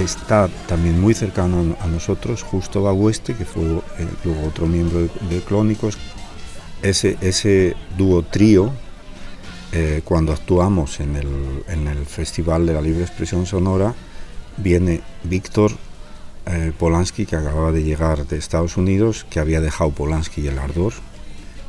Está 0.05 0.47
también 0.67 0.99
muy 1.01 1.13
cercano 1.13 1.75
a 1.81 1.87
nosotros, 1.87 2.43
justo 2.43 2.81
Bagueste, 2.81 3.33
que 3.33 3.45
fue 3.45 3.63
eh, 3.63 3.81
luego 4.23 4.47
otro 4.47 4.65
miembro 4.67 5.01
de, 5.01 5.41
Clónicos. 5.41 5.97
Ese, 6.81 7.17
ese 7.21 7.75
dúo 7.97 8.23
trío, 8.23 8.71
eh, 9.71 10.01
cuando 10.03 10.31
actuamos 10.31 10.99
en 10.99 11.15
el, 11.15 11.63
en 11.67 11.87
el 11.87 12.05
Festival 12.05 12.65
de 12.65 12.73
la 12.73 12.81
Libre 12.81 13.03
Expresión 13.03 13.45
Sonora, 13.45 13.93
viene 14.57 15.01
Víctor 15.23 15.71
eh, 16.45 16.71
Polanski, 16.77 17.25
que 17.25 17.35
acababa 17.35 17.71
de 17.71 17.83
llegar 17.83 18.25
de 18.27 18.37
Estados 18.37 18.77
Unidos, 18.77 19.25
que 19.29 19.39
había 19.39 19.61
dejado 19.61 19.91
Polanski 19.91 20.41
y 20.41 20.47
el 20.47 20.59
Ardor, 20.59 20.93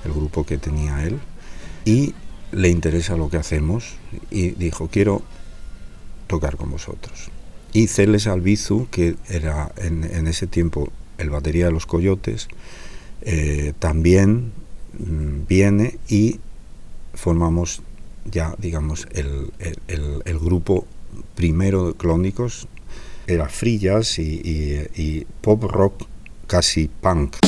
el 0.07 0.13
grupo 0.13 0.45
que 0.45 0.59
tenía 0.59 1.05
él, 1.05 1.21
y 1.85 2.15
le 2.53 2.69
interesa 2.71 3.17
lo 3.17 3.29
que 3.29 3.37
hacemos, 3.37 3.95
y 4.31 4.51
dijo, 4.51 4.89
quiero 4.89 5.23
tocar 6.27 6.57
con 6.57 6.71
vosotros 6.71 7.31
y 7.77 7.89
Celes 7.89 8.27
Albizu, 8.27 8.89
que 8.91 9.17
era 9.29 9.71
en, 9.77 10.27
ese 10.27 10.47
tiempo 10.47 10.91
el 11.19 11.29
batería 11.29 11.67
de 11.67 11.73
los 11.73 11.85
Coyotes, 11.85 12.49
eh, 13.21 13.75
también 13.79 14.53
mmm, 14.99 15.47
viene 15.47 15.99
y 16.09 16.41
formamos 17.13 17.83
ya, 18.25 18.55
digamos, 18.57 19.07
el, 19.13 20.39
grupo 20.41 20.87
primero 21.35 21.89
de 21.89 21.95
Clónicos, 21.95 22.67
era 23.27 23.51
y, 24.17 24.21
y 24.95 25.27
pop 25.43 25.65
rock 25.65 26.07
casi 26.47 26.89
punk. 26.89 27.46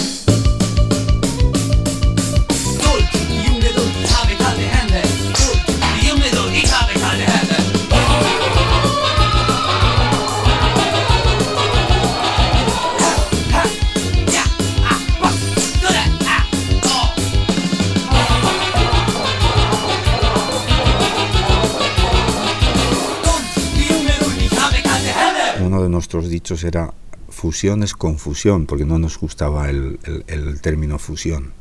Dichos 26.49 26.64
era 26.64 26.95
fusión 27.28 27.83
es 27.83 27.93
confusión, 27.93 28.64
porque 28.64 28.87
no 28.87 28.99
nos 28.99 29.19
gustaba 29.19 29.69
el, 29.69 29.99
el 30.28 30.61
término 30.62 30.99
fusión, 30.99 31.52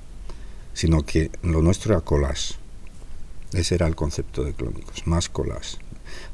sino 0.73 1.05
que 1.05 1.29
lo 1.43 1.61
nuestro 1.61 1.93
era 1.93 2.01
collage. 2.01 2.55
Ese 3.51 3.75
era 3.75 3.85
el 3.87 3.95
concepto 3.95 4.45
de 4.45 4.53
Clónicos, 4.53 5.05
más 5.05 5.27
collage. 5.27 5.77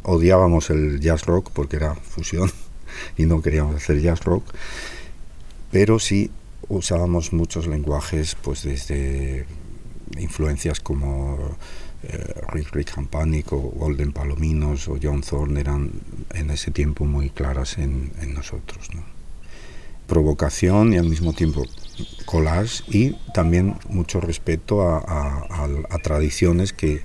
Odiábamos 0.03 0.69
el 0.69 0.99
jazz 0.99 1.25
rock 1.25 1.49
porque 1.51 1.77
era 1.77 1.95
fusión 1.95 2.51
y 3.17 3.25
no 3.25 3.41
queríamos 3.41 3.75
hacer 3.75 3.99
jazz 4.01 4.23
rock, 4.23 4.45
pero 5.71 5.97
sí 5.97 6.29
usábamos 6.69 7.33
muchos 7.33 7.65
lenguajes, 7.65 8.35
pues 8.35 8.61
desde 8.61 9.47
influencias 10.19 10.79
como 10.79 11.57
Rick 12.51 12.71
Rick 12.73 13.07
Panic 13.09 13.53
o 13.53 13.57
Golden 13.57 14.11
Palominos 14.11 14.87
o 14.87 14.97
John 15.01 15.21
Thorne 15.21 15.59
eran 15.59 15.91
en 16.33 16.49
ese 16.49 16.71
tiempo 16.71 17.05
muy 17.05 17.29
claras 17.29 17.77
en, 17.77 18.11
nosotros. 18.33 18.89
Provocación 20.07 20.93
y 20.93 20.97
al 20.97 21.09
mismo 21.09 21.33
tiempo 21.33 21.65
collage 22.25 22.83
y 22.89 23.15
también 23.33 23.75
mucho 23.89 24.19
respeto 24.19 24.81
a, 24.81 25.97
tradiciones 26.03 26.73
que, 26.73 27.01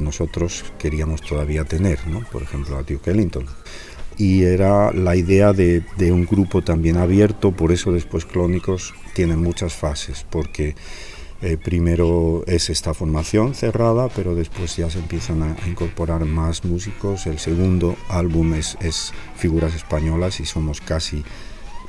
nosotros 0.00 0.64
queríamos 0.78 1.20
todavía 1.20 1.64
tener, 1.64 1.98
por 2.32 2.42
ejemplo 2.42 2.78
a 2.78 2.82
Duke 2.82 3.10
Ellington. 3.10 3.44
Y 4.16 4.44
era 4.44 4.90
la 4.90 5.16
idea 5.16 5.52
de, 5.52 5.84
de 5.98 6.12
un 6.12 6.24
grupo 6.24 6.62
también 6.62 6.96
abierto, 6.96 7.52
por 7.52 7.72
eso 7.72 7.92
después 7.92 8.24
Clónicos 8.24 8.94
tiene 9.14 9.36
muchas 9.36 9.74
fases, 9.74 10.24
porque 10.30 10.74
eh, 11.42 11.56
primero 11.56 12.44
es 12.46 12.70
esta 12.70 12.94
formación 12.94 13.56
cerrada, 13.56 14.08
pero 14.08 14.36
después 14.36 14.76
ya 14.76 14.88
se 14.88 15.00
empiezan 15.00 15.42
a, 15.42 15.56
incorporar 15.66 16.24
más 16.24 16.64
músicos. 16.64 17.26
El 17.26 17.40
segundo 17.40 17.96
álbum 18.08 18.54
es, 18.54 19.12
Figuras 19.34 19.74
Españolas 19.74 20.38
y 20.38 20.46
somos 20.46 20.80
casi 20.80 21.24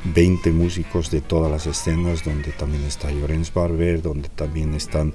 20 0.05 0.51
músicos 0.51 1.11
de 1.11 1.21
todas 1.21 1.51
las 1.51 1.67
escenas, 1.67 2.23
donde 2.23 2.51
también 2.51 2.83
está 2.83 3.11
Llorens 3.11 3.53
Barber, 3.53 4.01
donde 4.01 4.27
también 4.29 4.73
están 4.73 5.13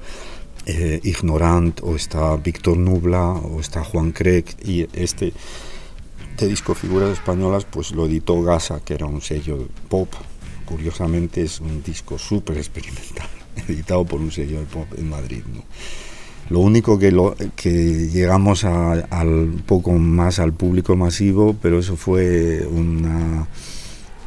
eh, 0.66 1.00
Ignorant, 1.02 1.80
o 1.82 1.96
está 1.96 2.36
Víctor 2.36 2.76
Nubla, 2.76 3.30
o 3.32 3.58
está 3.58 3.82
Juan 3.82 4.12
Craig. 4.12 4.44
Y 4.62 4.86
este, 4.92 5.32
este 6.30 6.46
disco 6.46 6.76
Figuras 6.76 7.10
Españolas 7.10 7.64
pues 7.64 7.90
lo 7.90 8.06
editó 8.06 8.40
Gasa, 8.42 8.78
que 8.84 8.94
era 8.94 9.06
un 9.06 9.20
sello 9.20 9.66
pop. 9.88 10.14
Curiosamente 10.64 11.42
es 11.42 11.58
un 11.58 11.82
disco 11.82 12.18
súper 12.18 12.58
experimental 12.58 13.37
editado 13.68 14.04
por 14.04 14.20
un 14.20 14.30
sello 14.30 14.60
de 14.60 15.00
en 15.00 15.08
Madrid. 15.08 15.42
Lo 16.50 16.60
único 16.60 16.98
que, 16.98 17.10
llegamos 18.12 18.64
a, 18.64 18.92
al 18.92 19.62
poco 19.66 19.92
más 19.92 20.38
al 20.38 20.54
público 20.54 20.96
masivo, 20.96 21.54
pero 21.60 21.78
eso 21.78 21.96
fue 21.96 22.66
una 22.66 23.46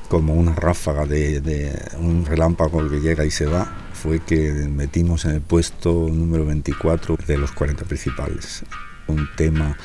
como 0.07 0.33
una 0.33 0.53
ráfaga 0.53 1.05
de, 1.05 1.73
un 1.97 2.25
relámpago 2.25 2.87
que 2.89 2.99
llega 2.99 3.23
y 3.23 3.31
se 3.31 3.45
va, 3.45 3.73
fue 3.93 4.19
que 4.19 4.51
metimos 4.51 5.23
en 5.23 5.31
el 5.31 5.41
puesto 5.41 6.09
número 6.11 6.45
24 6.45 7.17
de 7.25 7.37
los 7.37 7.53
40 7.53 7.85
principales. 7.85 8.63
Un 9.07 9.29
tema 9.37 9.77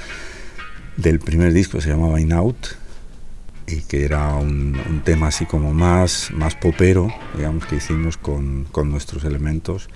del 0.96 1.20
primer 1.20 1.52
disco 1.52 1.80
se 1.80 1.90
llamaba 1.90 2.20
In 2.20 2.32
Out, 2.32 2.56
y 3.66 3.83
que 3.83 4.05
era 4.05 4.35
un, 4.35 5.02
tema 5.05 5.29
así 5.29 5.46
como 5.46 5.72
más, 5.72 6.31
más 6.33 6.55
popero, 6.55 7.12
digamos, 7.37 7.66
que 7.66 7.76
hicimos 7.76 8.16
con, 8.16 8.64
con 8.70 8.90
nuestros 8.90 9.24
elementos 9.24 9.88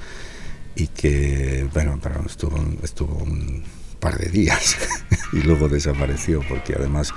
y 0.74 0.88
que, 0.88 1.68
bueno, 1.72 1.98
pero 2.02 2.24
estuvo, 2.26 2.56
estuvo 2.83 3.14
un 3.14 3.62
par 4.00 4.18
de 4.18 4.30
días 4.30 4.76
y 5.33 5.40
luego 5.40 5.68
desapareció 5.68 6.42
porque 6.48 6.74
además 6.74 7.12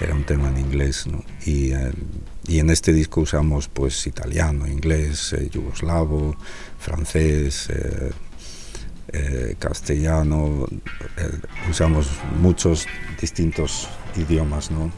era 0.00 0.14
un 0.14 0.24
tema 0.24 0.48
en 0.48 0.58
inglés, 0.58 1.06
¿no? 1.06 1.22
Y, 1.44 1.72
eh, 1.72 1.92
y 2.46 2.58
en 2.58 2.70
este 2.70 2.92
disco 2.92 3.20
usamos 3.20 3.68
pues 3.68 4.06
italiano, 4.06 4.66
inglés, 4.66 5.34
eh, 5.34 5.48
yugoslavo, 5.50 6.36
francés, 6.78 7.68
eh, 9.12 9.54
castellano, 9.58 10.66
usamos 11.68 12.08
muchos 12.40 12.86
distintos 13.20 13.88
idiomas, 14.16 14.70
¿no? 14.70 14.92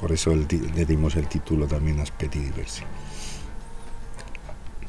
Por 0.00 0.12
eso 0.12 0.34
le 0.34 0.84
dimos 0.84 1.16
el 1.16 1.28
título 1.28 1.66
también 1.66 2.00
a 2.00 2.06
Speti 2.06 2.38
Diversi. 2.38 2.82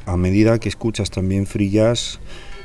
A 0.06 0.16
medida 0.16 0.58
que 0.60 0.68
escuchas 0.68 1.10
también 1.10 1.46
free 1.46 1.70
jazz, 1.70 2.20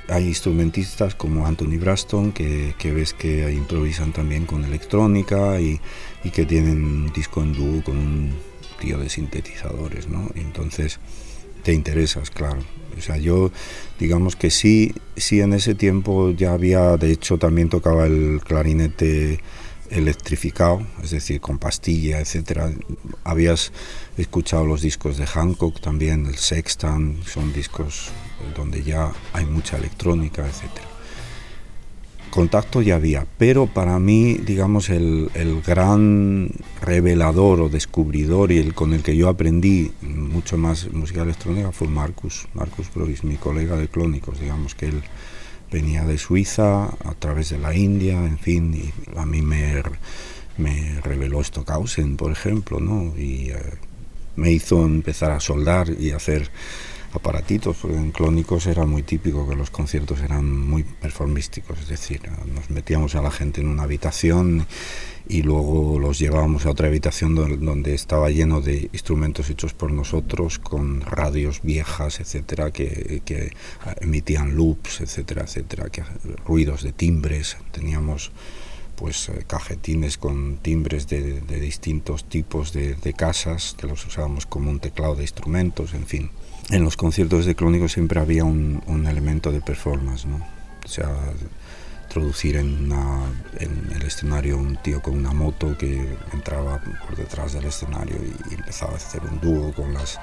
hay 0.07 0.27
instrumentistas 0.27 1.15
como 1.15 1.47
Anthony 1.47 1.79
Braston 1.79 2.33
que, 2.33 2.75
ves 2.83 3.13
que 3.13 3.51
improvisan 3.53 4.11
también 4.11 4.45
con 4.45 4.65
electrónica 4.65 5.59
y, 5.59 5.79
que 6.31 6.45
tienen 6.45 6.83
un 6.83 7.13
disco 7.13 7.41
en 7.41 7.53
dúo 7.53 7.83
con 7.83 7.97
un 7.97 8.33
tío 8.79 8.97
de 8.97 9.09
sintetizadores, 9.09 10.07
¿no? 10.07 10.29
entonces 10.35 10.99
te 11.63 11.73
interesas, 11.73 12.29
claro. 12.29 12.59
O 12.97 13.01
sea, 13.01 13.17
yo 13.17 13.51
digamos 13.99 14.35
que 14.35 14.49
sí, 14.49 14.93
sí 15.15 15.39
en 15.39 15.53
ese 15.53 15.75
tiempo 15.75 16.31
ya 16.31 16.53
había, 16.53 16.97
de 16.97 17.11
hecho 17.11 17.37
también 17.37 17.69
tocaba 17.69 18.05
el 18.05 18.41
clarinete 18.43 19.39
electrificado, 19.91 20.81
es 21.03 21.11
decir, 21.11 21.39
con 21.41 21.59
pastilla, 21.59 22.19
etcétera. 22.19 22.71
Habías 23.23 23.71
escuchado 24.17 24.65
los 24.65 24.81
discos 24.81 25.17
de 25.17 25.27
Hancock 25.27 25.79
también, 25.79 26.25
el 26.25 26.37
Sextant, 26.37 27.23
son 27.25 27.53
discos 27.53 28.09
donde 28.55 28.83
ya 28.83 29.11
hay 29.33 29.45
mucha 29.45 29.77
electrónica, 29.77 30.47
etcétera. 30.47 30.87
Contacto 32.31 32.81
ya 32.81 32.95
había, 32.95 33.27
pero 33.37 33.67
para 33.67 33.99
mí, 33.99 34.35
digamos, 34.35 34.89
el, 34.89 35.29
gran 35.67 36.49
revelador 36.81 37.59
o 37.59 37.67
descubridor 37.67 38.53
y 38.53 38.57
el 38.57 38.73
con 38.73 38.93
el 38.93 39.03
que 39.03 39.17
yo 39.17 39.27
aprendí 39.27 39.91
mucho 40.01 40.57
más 40.57 40.89
música 40.93 41.23
electrónica 41.23 41.73
fue 41.73 41.89
Marcus, 41.89 42.47
Marcus 42.53 42.87
Brois, 42.95 43.25
mi 43.25 43.35
colega 43.35 43.75
de 43.75 43.89
Clónicos, 43.89 44.39
digamos 44.39 44.75
que 44.75 44.85
él 44.85 45.03
venía 45.71 46.03
de 46.03 46.17
Suiza 46.17 46.85
a 46.85 47.13
través 47.17 47.49
de 47.49 47.57
la 47.57 47.73
India, 47.73 48.13
en 48.13 48.37
fin, 48.37 48.73
y 48.73 49.17
a 49.17 49.25
mí 49.25 49.41
me, 49.41 49.81
me 50.57 50.99
reveló 51.01 51.43
Stockhausen, 51.43 52.17
por 52.17 52.31
ejemplo, 52.31 52.79
¿no? 52.79 53.17
Y 53.17 53.51
eh, 53.51 53.57
me 54.35 54.51
hizo 54.51 54.83
empezar 54.85 55.31
a 55.31 55.39
soldar 55.39 55.89
y 55.89 56.11
hacer 56.11 56.49
aparatitos, 57.13 57.77
porque 57.81 57.97
en 57.97 58.11
Clónicos 58.11 58.67
era 58.67 58.85
muy 58.85 59.03
típico 59.03 59.47
que 59.47 59.55
los 59.55 59.69
conciertos 59.69 60.21
eran 60.21 60.51
muy 60.51 60.83
performísticos, 60.83 61.79
es 61.79 61.89
decir, 61.89 62.21
nos 62.53 62.69
metíamos 62.69 63.15
a 63.15 63.21
la 63.21 63.31
gente 63.31 63.61
en 63.61 63.67
una 63.67 63.83
habitación 63.83 64.65
y 65.27 65.43
luego 65.43 65.99
los 65.99 66.19
llevábamos 66.19 66.65
a 66.65 66.71
otra 66.71 66.87
habitación 66.87 67.35
donde, 67.35 67.93
estaba 67.93 68.29
lleno 68.29 68.61
de 68.61 68.89
instrumentos 68.91 69.49
hechos 69.49 69.73
por 69.73 69.91
nosotros, 69.91 70.59
con 70.59 71.01
radios 71.01 71.61
viejas, 71.61 72.19
etcétera, 72.19 72.71
que, 72.71 73.21
emitían 74.01 74.55
loops, 74.55 75.01
etcétera, 75.01 75.43
etcétera, 75.43 75.89
que, 75.89 76.03
ruidos 76.45 76.83
de 76.83 76.91
timbres, 76.91 77.57
teníamos 77.71 78.31
pues 78.95 79.31
cajetines 79.47 80.17
con 80.17 80.57
timbres 80.57 81.07
de, 81.07 81.41
distintos 81.59 82.25
tipos 82.25 82.71
de, 82.71 83.13
casas 83.17 83.75
que 83.77 83.87
los 83.87 84.05
usábamos 84.05 84.45
como 84.45 84.69
un 84.69 84.79
teclado 84.79 85.15
de 85.15 85.23
instrumentos, 85.23 85.93
en 85.93 86.05
fin. 86.05 86.29
En 86.71 86.83
los 86.83 86.95
conciertos 86.95 87.45
de 87.45 87.53
Clónico 87.53 87.89
siempre 87.89 88.19
había 88.19 88.45
un, 88.45 88.81
un 88.87 89.05
elemento 89.05 89.51
de 89.51 89.59
performance, 89.59 90.25
¿no? 90.25 90.37
O 90.85 90.87
sea, 90.87 91.09
introducir 92.11 92.57
en, 92.57 92.91
el 93.95 94.01
escenario 94.01 94.57
un 94.57 94.75
tío 94.75 95.01
con 95.01 95.15
una 95.15 95.31
moto 95.31 95.77
que 95.77 96.17
entraba 96.33 96.77
por 96.79 97.15
detrás 97.15 97.53
del 97.53 97.65
escenario 97.65 98.17
y, 98.49 98.53
empezaba 98.53 98.93
a 98.93 98.95
hacer 98.95 99.21
un 99.23 99.39
dúo 99.39 99.73
con 99.73 99.93
las, 99.93 100.19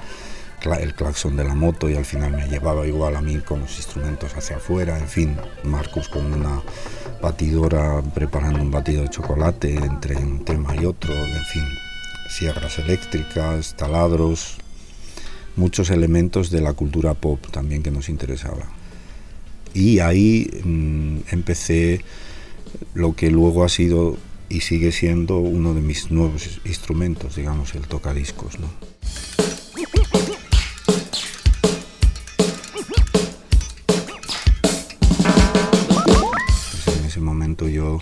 el 0.79 0.93
claxon 0.93 1.35
de 1.35 1.43
la 1.43 1.55
moto 1.55 1.89
y 1.89 1.95
al 1.95 2.05
final 2.05 2.33
me 2.33 2.47
llevaba 2.47 2.85
igual 2.85 3.15
a 3.15 3.21
mí 3.21 3.37
con 3.39 3.61
los 3.61 3.75
instrumentos 3.77 4.35
hacia 4.35 4.57
afuera, 4.57 4.99
en 4.99 5.07
fin, 5.07 5.37
Marcus 5.63 6.09
con 6.09 6.31
una 6.31 6.61
batidora 7.21 8.03
preparando 8.13 8.61
un 8.61 8.69
batido 8.69 9.01
de 9.01 9.09
chocolate 9.09 9.75
entre 9.75 10.15
un 10.15 10.45
tema 10.45 10.75
y 10.75 10.85
otro, 10.85 11.13
en 11.13 11.45
fin, 11.45 11.65
sierras 12.29 12.77
eléctricas, 12.77 13.75
taladros, 13.75 14.57
muchos 15.59 15.89
elementos 15.89 16.49
de 16.49 16.61
la 16.61 16.73
cultura 16.73 17.13
pop 17.13 17.45
también 17.51 17.83
que 17.83 17.91
nos 17.91 18.07
interesaba. 18.07 18.65
Y 19.73 19.99
ahí 19.99 20.49
mm, 20.63 21.17
empecé 21.31 22.01
lo 22.93 23.13
que 23.13 23.29
luego 23.29 23.65
ha 23.65 23.69
sido 23.69 24.17
y 24.47 24.61
sigue 24.61 24.91
siendo 24.91 25.37
uno 25.37 25.73
de 25.73 25.81
mis 25.81 26.11
nuevos 26.11 26.61
instrumentos, 26.65 27.35
digamos, 27.35 27.75
el 27.75 27.81
tocadiscos. 27.87 28.57
¿no? 28.59 28.67
Pues 36.85 36.97
en 36.97 37.05
ese 37.05 37.19
momento 37.19 37.67
yo 37.67 37.99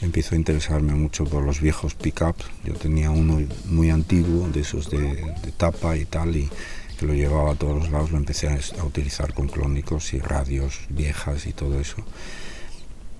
empiezo 0.00 0.34
a 0.34 0.38
interesarme 0.38 0.94
mucho 0.94 1.24
por 1.24 1.44
los 1.44 1.60
viejos 1.60 1.94
pickups. 1.94 2.46
Yo 2.64 2.72
tenía 2.74 3.10
uno 3.10 3.40
muy 3.66 3.90
antiguo, 3.90 4.48
de 4.48 4.60
esos 4.60 4.90
de, 4.90 4.98
de 4.98 5.52
tapa 5.56 5.96
y 5.96 6.04
tal, 6.04 6.36
y 6.36 6.48
que 6.96 7.06
lo 7.06 7.14
llevaba 7.14 7.52
a 7.52 7.54
todos 7.54 7.78
los 7.78 7.90
lados, 7.90 8.10
lo 8.10 8.18
empecé 8.18 8.48
a, 8.48 8.84
utilizar 8.84 9.32
con 9.34 9.48
clónicos 9.48 10.12
y 10.14 10.18
radios 10.18 10.80
viejas 10.88 11.46
y 11.46 11.52
todo 11.52 11.80
eso. 11.80 11.96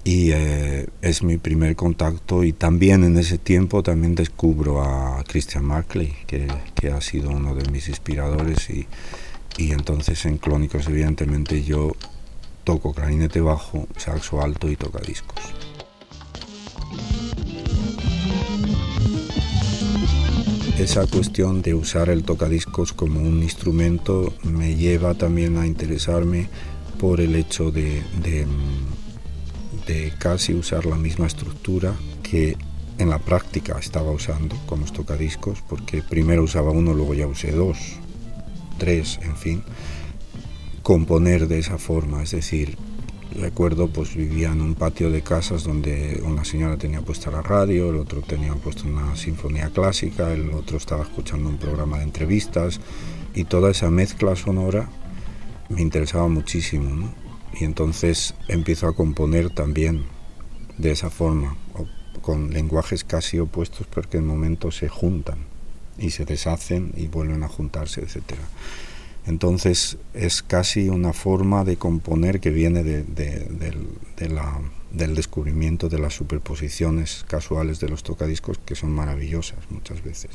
y 0.04 0.30
eh, 0.32 0.86
es 1.02 1.22
mi 1.22 1.36
primer 1.36 1.74
contacto 1.74 2.44
y 2.44 2.52
también 2.52 3.02
en 3.04 3.18
ese 3.18 3.38
tiempo 3.38 3.82
también 3.82 4.14
descubro 4.14 4.82
a 4.82 5.24
Christian 5.24 5.64
Markley, 5.64 6.14
que, 6.26 6.46
que 6.74 6.90
ha 6.90 7.00
sido 7.00 7.30
uno 7.30 7.54
de 7.54 7.68
mis 7.70 7.88
inspiradores 7.88 8.70
y, 8.70 8.86
y 9.56 9.72
entonces 9.72 10.24
en 10.26 10.38
Clónicos 10.38 10.86
evidentemente 10.86 11.62
yo 11.62 11.92
toco 12.64 12.92
clarinete 12.92 13.40
bajo, 13.40 13.86
saxo 13.96 14.42
alto 14.42 14.68
y 14.70 14.76
tocadiscos. 14.76 15.55
Esa 20.78 21.06
cuestión 21.06 21.62
de 21.62 21.72
usar 21.72 22.10
el 22.10 22.22
tocadiscos 22.22 22.92
como 22.92 23.20
un 23.20 23.42
instrumento 23.42 24.34
me 24.42 24.76
lleva 24.76 25.14
también 25.14 25.56
a 25.56 25.66
interesarme 25.66 26.48
por 27.00 27.22
el 27.22 27.34
hecho 27.34 27.70
de, 27.70 28.02
casi 30.18 30.52
usar 30.52 30.84
la 30.84 30.96
misma 30.96 31.26
estructura 31.26 31.94
que 32.22 32.58
en 32.98 33.08
la 33.08 33.18
práctica 33.18 33.78
estaba 33.78 34.10
usando 34.10 34.54
con 34.66 34.80
los 34.80 34.92
tocadiscos, 34.92 35.62
porque 35.66 36.02
primero 36.02 36.42
usaba 36.42 36.72
uno, 36.72 36.92
luego 36.92 37.14
ya 37.14 37.26
usé 37.26 37.52
dos, 37.52 37.78
tres, 38.76 39.18
en 39.22 39.36
fin. 39.36 39.62
Componer 40.82 41.48
de 41.48 41.58
esa 41.58 41.78
forma, 41.78 42.22
es 42.22 42.32
decir, 42.32 42.76
recuerdo 43.34 43.88
pues 43.88 44.14
vivía 44.14 44.52
en 44.52 44.60
un 44.60 44.74
patio 44.74 45.10
de 45.10 45.22
casas 45.22 45.64
donde 45.64 46.22
una 46.24 46.44
señora 46.44 46.76
tenía 46.76 47.02
puesta 47.02 47.30
la 47.30 47.42
radio, 47.42 47.90
el 47.90 47.96
otro 47.96 48.22
tenía 48.22 48.54
puesto 48.54 48.84
una 48.86 49.16
sinfonía 49.16 49.70
clásica, 49.70 50.32
el 50.32 50.50
otro 50.52 50.76
estaba 50.76 51.02
escuchando 51.02 51.48
un 51.48 51.58
programa 51.58 51.98
de 51.98 52.04
entrevistas 52.04 52.80
y 53.34 53.44
toda 53.44 53.70
esa 53.70 53.90
mezcla 53.90 54.36
sonora 54.36 54.88
me 55.68 55.82
interesaba 55.82 56.28
muchísimo, 56.28 57.12
y 57.58 57.64
entonces 57.64 58.34
empiezo 58.48 58.86
a 58.86 58.94
componer 58.94 59.50
también 59.50 60.04
de 60.78 60.92
esa 60.92 61.10
forma, 61.10 61.56
con 62.20 62.50
lenguajes 62.50 63.04
casi 63.04 63.38
opuestos 63.38 63.86
porque 63.86 64.18
en 64.18 64.26
momentos 64.26 64.76
se 64.76 64.88
juntan 64.88 65.38
y 65.98 66.10
se 66.10 66.24
deshacen 66.24 66.92
y 66.96 67.06
vuelven 67.06 67.42
a 67.42 67.48
juntarse, 67.48 68.02
etc. 68.02 68.34
Entonces 69.26 69.98
es 70.14 70.42
casi 70.42 70.88
una 70.88 71.12
forma 71.12 71.64
de 71.64 71.76
componer 71.76 72.40
que 72.40 72.50
viene 72.50 72.84
del 72.84 73.04
descubrimiento 75.14 75.88
de 75.88 75.98
las 75.98 76.14
superposiciones 76.14 77.24
casuales 77.26 77.80
de 77.80 77.88
los 77.88 78.04
tocadiscos 78.04 78.58
que 78.64 78.76
son 78.76 78.92
maravillosas 78.92 79.58
muchas 79.70 80.02
veces. 80.04 80.30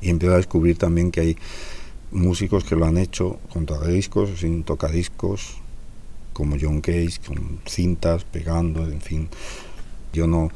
Y 0.00 0.10
empiezo 0.10 0.34
a 0.34 0.38
descubrir 0.38 0.78
también 0.78 1.10
que 1.10 1.20
hay 1.20 1.36
músicos 2.12 2.62
que 2.62 2.76
lo 2.76 2.86
han 2.86 2.96
hecho 2.96 3.40
con 3.52 3.66
tocadiscos 3.66 4.38
sin 4.38 4.62
tocadiscos, 4.62 5.56
como 6.32 6.56
John 6.60 6.80
Cage, 6.80 7.18
con 7.26 7.60
cintas, 7.66 8.24
pegando, 8.24 8.86
en 8.86 9.00
fin. 9.00 9.28
Yo 10.12 10.28
no, 10.28 10.50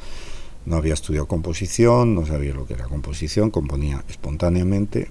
no 0.65 0.77
había 0.77 0.93
estudiado 0.93 1.27
composición, 1.27 2.15
no 2.15 2.25
sabía 2.25 2.53
lo 2.53 2.65
que 2.65 2.75
era 2.75 2.85
composición, 2.85 3.51
componía 3.51 4.05
espontáneamente 4.07 5.09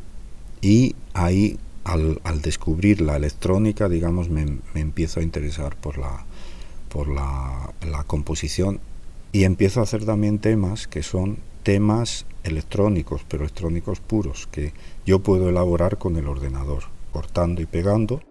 y 0.63 0.95
ahí 1.13 1.59
al, 1.89 2.43
descubrir 2.43 3.01
la 3.01 3.17
electrónica, 3.17 3.89
digamos, 3.89 4.29
me, 4.29 4.59
empiezo 4.75 5.21
a 5.21 5.23
interesar 5.23 5.75
por 5.77 5.99
la, 5.99 6.25
por 6.89 7.09
la, 7.09 7.73
composición 8.07 8.81
y 9.33 9.45
empiezo 9.45 9.81
a 9.81 9.85
hacer 9.85 10.05
también 10.05 10.39
temas 10.39 10.87
que 10.87 11.03
son 11.03 11.39
temas 11.63 12.27
electrónicos, 12.45 13.23
pero 13.29 13.45
electrónicos 13.45 14.01
puros, 14.01 14.49
que 14.51 14.73
yo 15.05 15.19
puedo 15.21 15.49
elaborar 15.49 15.99
con 15.99 16.17
el 16.17 16.29
ordenador, 16.29 16.85
cortando 17.13 17.61
y 17.63 17.67
pegando 17.67 18.23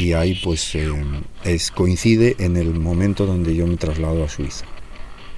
y 0.00 0.12
ahí 0.12 0.40
pues 0.42 0.74
eh, 0.74 0.92
es, 1.44 1.70
coincide 1.70 2.36
en 2.38 2.56
el 2.56 2.74
momento 2.74 3.26
donde 3.26 3.54
yo 3.54 3.66
me 3.66 3.76
traslado 3.76 4.24
a 4.24 4.28
Suiza. 4.28 4.64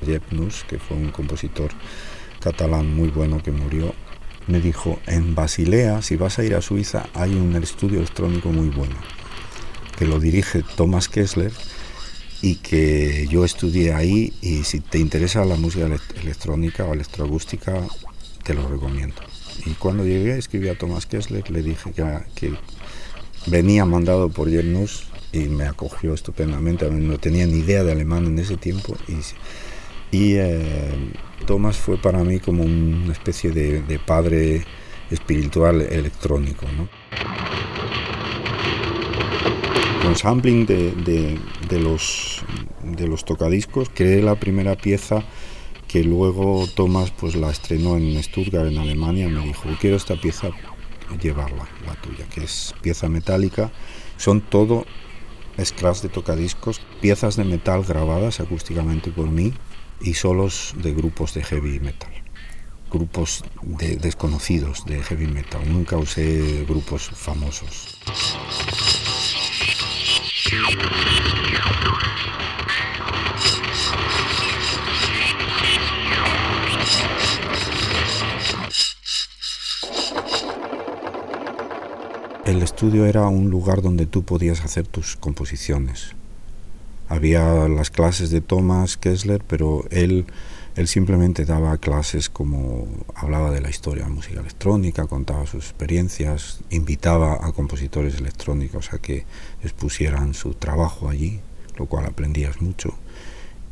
Jep 0.05 0.33
Nus, 0.33 0.65
que 0.65 0.79
fue 0.79 0.97
un 0.97 1.11
compositor 1.11 1.71
catalán 2.41 2.95
muy 2.95 3.09
bueno 3.09 3.43
que 3.43 3.51
murió, 3.51 3.95
me 4.47 4.61
dijo, 4.61 4.99
en 5.07 5.35
Basilea, 5.35 6.03
si 6.03 6.17
vas 6.17 6.39
a 6.39 6.45
ir 6.45 6.55
a 6.55 6.63
Suiza, 6.63 7.07
hay 7.15 7.35
un 7.35 7.55
estudio 7.57 7.99
electrónico 7.99 8.51
muy 8.51 8.69
bueno, 8.69 8.97
que 9.99 10.07
lo 10.07 10.19
dirige 10.19 10.63
Thomas 10.77 11.09
Kessler 11.09 11.53
y 12.43 12.57
que 12.57 13.27
yo 13.29 13.45
estudié 13.45 13.93
ahí 13.93 14.33
y 14.41 14.65
si 14.65 14.81
te 14.81 14.99
interesa 14.99 15.45
la 15.45 15.57
música 15.57 15.87
electrónica 16.23 16.85
o 16.85 16.95
electroacústica, 16.95 17.87
te 18.43 18.55
lo 18.55 18.67
recomiendo. 18.69 19.17
Y 19.67 19.71
cuando 19.73 20.05
llegué, 20.05 20.39
escribí 20.39 20.69
a 20.69 20.79
Thomas 20.79 21.05
Kessler, 21.05 21.49
le 21.51 21.63
dije 21.63 21.93
que, 21.93 22.05
que 22.35 22.55
venía 23.47 23.85
mandado 23.85 24.29
por 24.29 24.51
Jernus 24.51 25.05
y 25.33 25.41
me 25.41 25.65
acogió 25.65 26.15
estupendamente. 26.15 26.91
No 26.91 27.19
tenía 27.19 27.47
ni 27.47 27.59
idea 27.59 27.85
de 27.85 27.93
alemán 27.93 28.27
en 28.27 28.39
ese 28.39 28.57
tiempo 28.57 28.97
y, 29.09 30.17
y 30.17 30.35
eh, 30.37 31.13
Thomas 31.47 31.77
fue 31.77 31.97
para 31.97 32.23
mí 32.25 32.41
como 32.41 32.65
una 32.65 33.13
especie 33.13 33.51
de, 33.51 33.99
padre 33.99 34.65
espiritual 35.11 35.81
electrónico. 35.81 36.67
¿no? 36.77 36.89
Con 40.03 40.17
sampling 40.17 40.67
de, 40.67 41.39
los, 41.81 42.43
de 42.83 43.07
los 43.07 43.25
tocadiscos 43.25 43.91
creé 43.93 44.23
la 44.23 44.35
primera 44.35 44.77
pieza 44.77 45.25
que 45.91 46.05
luego 46.05 46.69
Thomas 46.77 47.11
pues 47.11 47.35
la 47.35 47.51
estrenó 47.51 47.97
en 47.97 48.23
Stuttgart, 48.23 48.71
en 48.71 48.79
Alemania, 48.79 49.29
me 49.29 49.43
dijo, 49.43 49.69
quiero 49.81 49.97
esta 49.97 50.15
pieza 50.15 50.51
llevarla, 51.19 51.69
la 51.87 51.95
tuya, 51.95 52.27
que 52.27 52.45
es 52.45 52.75
pieza 52.83 53.09
metálica. 53.09 53.71
Son 54.17 54.41
todo 54.41 54.87
scratch 55.63 56.01
de 56.03 56.09
tocadiscos, 56.09 56.81
piezas 57.01 57.37
de 57.37 57.45
metal 57.45 57.85
grabadas 57.85 58.41
acústicamente 58.41 59.11
por 59.11 59.29
mí 59.29 59.53
y 60.01 60.15
solos 60.15 60.75
de 60.77 60.95
grupos 60.95 61.35
de 61.35 61.43
heavy 61.43 61.81
metal. 61.81 62.11
Grupos 62.91 63.45
de 63.63 63.97
desconocidos 63.97 64.85
de 64.87 65.03
heavy 65.03 65.27
metal. 65.27 65.63
Nunca 65.71 65.97
usé 65.97 66.65
grupos 66.69 67.11
famosos. 67.11 67.99
Estudio 82.81 83.05
era 83.05 83.29
un 83.29 83.51
lugar 83.51 83.83
donde 83.83 84.07
tú 84.07 84.23
podías 84.23 84.65
hacer 84.65 84.87
tus 84.87 85.15
composiciones. 85.17 86.15
Había 87.11 87.69
las 87.69 87.91
clases 87.91 88.31
de 88.31 88.41
Thomas 88.41 88.97
Kessler, 88.97 89.43
pero 89.47 89.85
él, 89.91 90.25
él 90.77 90.89
simplemente 90.89 91.45
daba 91.45 91.77
clases 91.77 92.31
como 92.31 92.89
hablaba 93.15 93.51
de 93.51 93.61
la 93.61 93.69
historia 93.69 94.05
de 94.05 94.09
la 94.09 94.15
música 94.15 94.41
electrónica, 94.41 95.07
contaba 95.07 95.47
sus 95.47 95.67
experiencias, 95.67 96.61
invitaba 96.71 97.47
a 97.47 97.53
compositores 97.53 98.15
electrónicos 98.15 98.95
a 98.95 98.99
que 98.99 99.27
expusieran 99.63 100.33
su 100.33 100.55
trabajo 100.55 101.11
allí, 101.11 101.41
lo 101.77 101.85
cual 101.85 102.07
aprendías 102.07 102.63
mucho. 102.63 102.95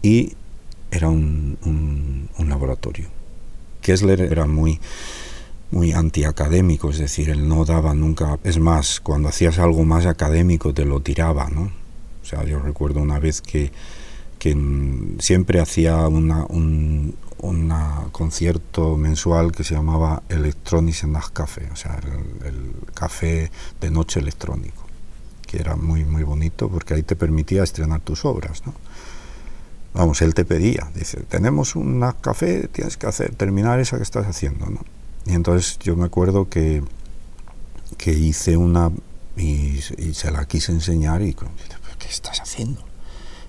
Y 0.03 0.35
era 0.90 1.09
un, 1.09 2.29
un 2.37 2.49
laboratorio. 2.51 3.09
Kessler 3.81 4.21
era 4.21 4.44
muy 4.47 4.79
muy 5.71 5.93
antiacadémico, 5.93 6.91
es 6.91 6.99
decir, 6.99 7.31
él 7.31 7.49
no 7.49 7.65
daba 7.65 7.95
nunca, 7.95 8.39
es 8.45 8.59
más, 8.59 9.01
cuando 9.01 9.29
hacías 9.29 9.59
algo 9.59 9.85
más 9.85 10.07
académico 10.07 10.73
te 10.73 10.85
lo 10.85 11.01
tiraba, 11.01 11.49
¿no? 11.49 11.71
O 12.23 12.25
sea, 12.25 12.45
yo 12.45 12.59
recuerdo 12.59 13.01
una 13.01 13.19
vez 13.19 13.41
que, 13.41 13.71
que 14.39 14.57
siempre 15.19 15.61
hacía 15.61 16.09
una, 16.09 16.45
un 16.47 17.15
concierto 18.13 18.97
mensual 18.97 19.53
que 19.53 19.65
se 19.65 19.75
llamaba 19.75 20.23
Electronics 20.29 21.05
Nacht 21.05 21.33
Café, 21.33 21.69
o 21.73 21.77
sea, 21.77 21.99
el, 22.45 22.73
café 22.95 23.51
de 23.81 23.91
noche 23.91 24.21
electrónico, 24.21 24.85
que 25.47 25.59
era 25.59 25.77
muy, 25.77 26.05
muy 26.05 26.25
bonito 26.25 26.69
porque 26.69 26.95
ahí 26.95 27.03
te 27.03 27.15
permitía 27.15 27.63
estrenar 27.63 28.01
tus 28.01 28.25
obras, 28.25 28.67
¿no? 28.67 28.75
Vamos, 29.95 30.21
él 30.21 30.35
te 30.35 30.45
pedía, 30.45 30.91
dice, 30.95 31.23
tenemos 31.23 31.75
un 31.75 32.05
café, 32.21 32.69
tienes 32.69 32.97
que 32.97 33.07
hacer, 33.07 33.35
terminar 33.35 33.81
esa 33.81 33.97
que 33.97 34.03
estás 34.03 34.27
haciendo, 34.27 34.67
¿no? 34.67 34.81
Y 35.29 35.35
entonces 35.35 35.79
yo 35.81 35.95
me 35.95 36.07
acuerdo 36.07 36.49
que, 36.49 36.83
que 37.99 38.12
hice 38.12 38.57
una 38.57 38.91
y, 39.37 39.81
se 40.14 40.31
la 40.31 40.47
quise 40.47 40.73
enseñar 40.73 41.21
y 41.23 41.35
¿qué 41.35 42.09
estás 42.09 42.41
haciendo? 42.41 42.81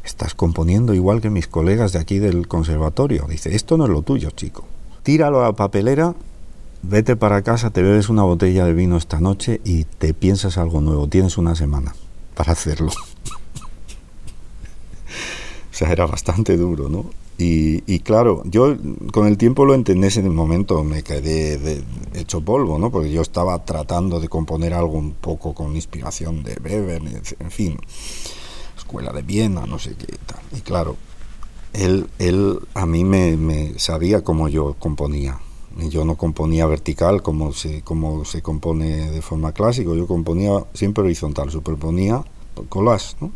Estás 0.03 0.35
componiendo 0.35 0.93
igual 0.93 1.21
que 1.21 1.29
mis 1.29 1.47
colegas 1.47 1.93
de 1.93 1.99
aquí 1.99 2.19
del 2.19 2.49
conservatorio. 2.49 3.27
Dice, 3.29 3.55
esto 3.55 3.77
no 3.77 3.85
es 3.85 3.91
lo 3.91 4.01
tuyo, 4.01 4.31
chico. 4.31 4.65
Tíralo 5.03 5.39
a 5.39 5.43
la 5.47 5.53
papelera, 5.53 6.15
vete 6.81 7.15
para 7.15 7.43
casa, 7.43 7.69
te 7.69 7.81
bebes 7.81 8.09
una 8.09 8.23
botella 8.23 8.65
de 8.65 8.73
vino 8.73 8.97
esta 8.97 9.21
noche 9.21 9.61
y 9.63 9.85
te 9.85 10.13
piensas 10.13 10.57
algo 10.57 10.81
nuevo. 10.81 11.07
Tienes 11.07 11.37
una 11.37 11.55
semana 11.55 11.95
para 12.35 12.51
hacerlo. 12.51 12.91
o 15.71 15.73
sea, 15.73 15.93
era 15.93 16.05
bastante 16.05 16.57
duro, 16.57 16.89
¿no? 16.89 17.05
Y, 17.41 17.99
claro, 17.99 18.43
yo 18.43 18.75
con 19.13 19.25
el 19.25 19.37
tiempo 19.37 19.63
lo 19.63 19.73
entendí 19.73 20.09
en 20.19 20.25
el 20.25 20.31
momento, 20.31 20.83
me 20.83 21.03
quedé 21.03 21.57
de, 21.57 21.81
hecho 22.13 22.41
polvo, 22.41 22.77
¿no? 22.77 22.91
Porque 22.91 23.09
yo 23.11 23.21
estaba 23.21 23.63
tratando 23.63 24.19
de 24.19 24.27
componer 24.27 24.73
algo 24.73 24.97
un 24.97 25.13
poco 25.13 25.53
con 25.53 25.73
inspiración 25.73 26.43
de 26.43 26.57
Weber, 26.61 27.01
en 27.39 27.51
fin, 27.51 27.77
escuela 28.77 29.13
de 29.13 29.21
Viena, 29.21 29.65
no 29.65 29.79
sé 29.79 29.95
qué 29.95 30.17
tal. 30.25 30.41
Y 30.53 30.59
claro, 30.59 30.97
él, 31.71 32.09
él 32.19 32.59
a 32.73 32.85
mí 32.85 33.05
me, 33.05 33.79
sabía 33.79 34.21
cómo 34.21 34.49
yo 34.49 34.75
componía. 34.77 35.39
Yo 35.89 36.03
no 36.03 36.17
componía 36.17 36.65
vertical 36.65 37.21
como 37.21 37.53
se, 37.53 37.83
como 37.83 38.25
se 38.25 38.41
compone 38.41 39.11
de 39.11 39.21
forma 39.21 39.53
clásica, 39.53 39.93
yo 39.95 40.07
componía 40.07 40.65
siempre 40.73 41.05
horizontal, 41.05 41.51
superponía 41.51 42.21
collage, 42.67 43.15
¿no? 43.21 43.31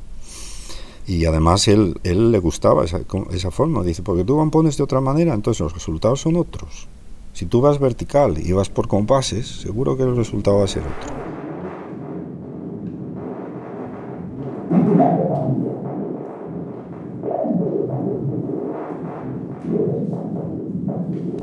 Y 1.05 1.25
además 1.25 1.67
él, 1.67 1.99
él 2.03 2.31
le 2.31 2.39
gustaba 2.39 2.85
esa, 2.85 3.01
esa 3.31 3.51
forma. 3.51 3.83
Dice, 3.83 4.03
porque 4.03 4.23
tú 4.23 4.37
compones 4.37 4.77
de 4.77 4.83
otra 4.83 5.01
manera, 5.01 5.33
entonces 5.33 5.61
los 5.61 5.73
resultados 5.73 6.21
son 6.21 6.37
otros. 6.37 6.87
Si 7.33 7.45
tú 7.45 7.61
vas 7.61 7.79
vertical 7.79 8.37
y 8.37 8.51
vas 8.53 8.69
por 8.69 8.87
compases, 8.87 9.47
seguro 9.47 9.97
que 9.97 10.03
el 10.03 10.15
resultado 10.15 10.59
va 10.59 10.65
a 10.65 10.67
ser 10.67 10.83
otro. 10.83 11.23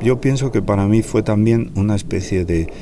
Yo 0.01 0.19
pienso 0.19 0.51
que 0.51 0.63
para 0.63 0.87
mí 0.87 1.03
fue 1.03 1.21
también 1.21 1.71
una 1.75 1.95
especie 1.95 2.43
de, 2.43 2.73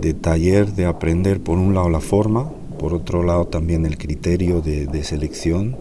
de 0.00 0.14
taller 0.14 0.72
de 0.74 0.86
aprender 0.86 1.40
por 1.40 1.58
un 1.58 1.74
lado 1.74 1.90
la 1.90 2.00
forma, 2.00 2.48
por 2.78 2.94
otro 2.94 3.24
lado 3.24 3.46
también 3.46 3.84
el 3.86 3.98
criterio 3.98 4.60
de, 4.60 4.86
de 4.86 5.02
selección 5.02 5.76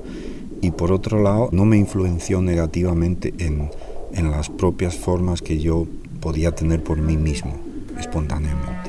y 0.61 0.71
por 0.71 0.91
otro 0.91 1.21
lado 1.21 1.49
no 1.51 1.65
me 1.65 1.77
influenció 1.77 2.41
negativamente 2.41 3.33
en, 3.39 3.69
en 4.13 4.31
las 4.31 4.49
propias 4.49 4.95
formas 4.95 5.41
que 5.41 5.59
yo 5.59 5.87
podía 6.19 6.53
tener 6.53 6.83
por 6.83 6.97
mí 6.97 7.17
mismo, 7.17 7.55
espontáneamente. 7.97 8.88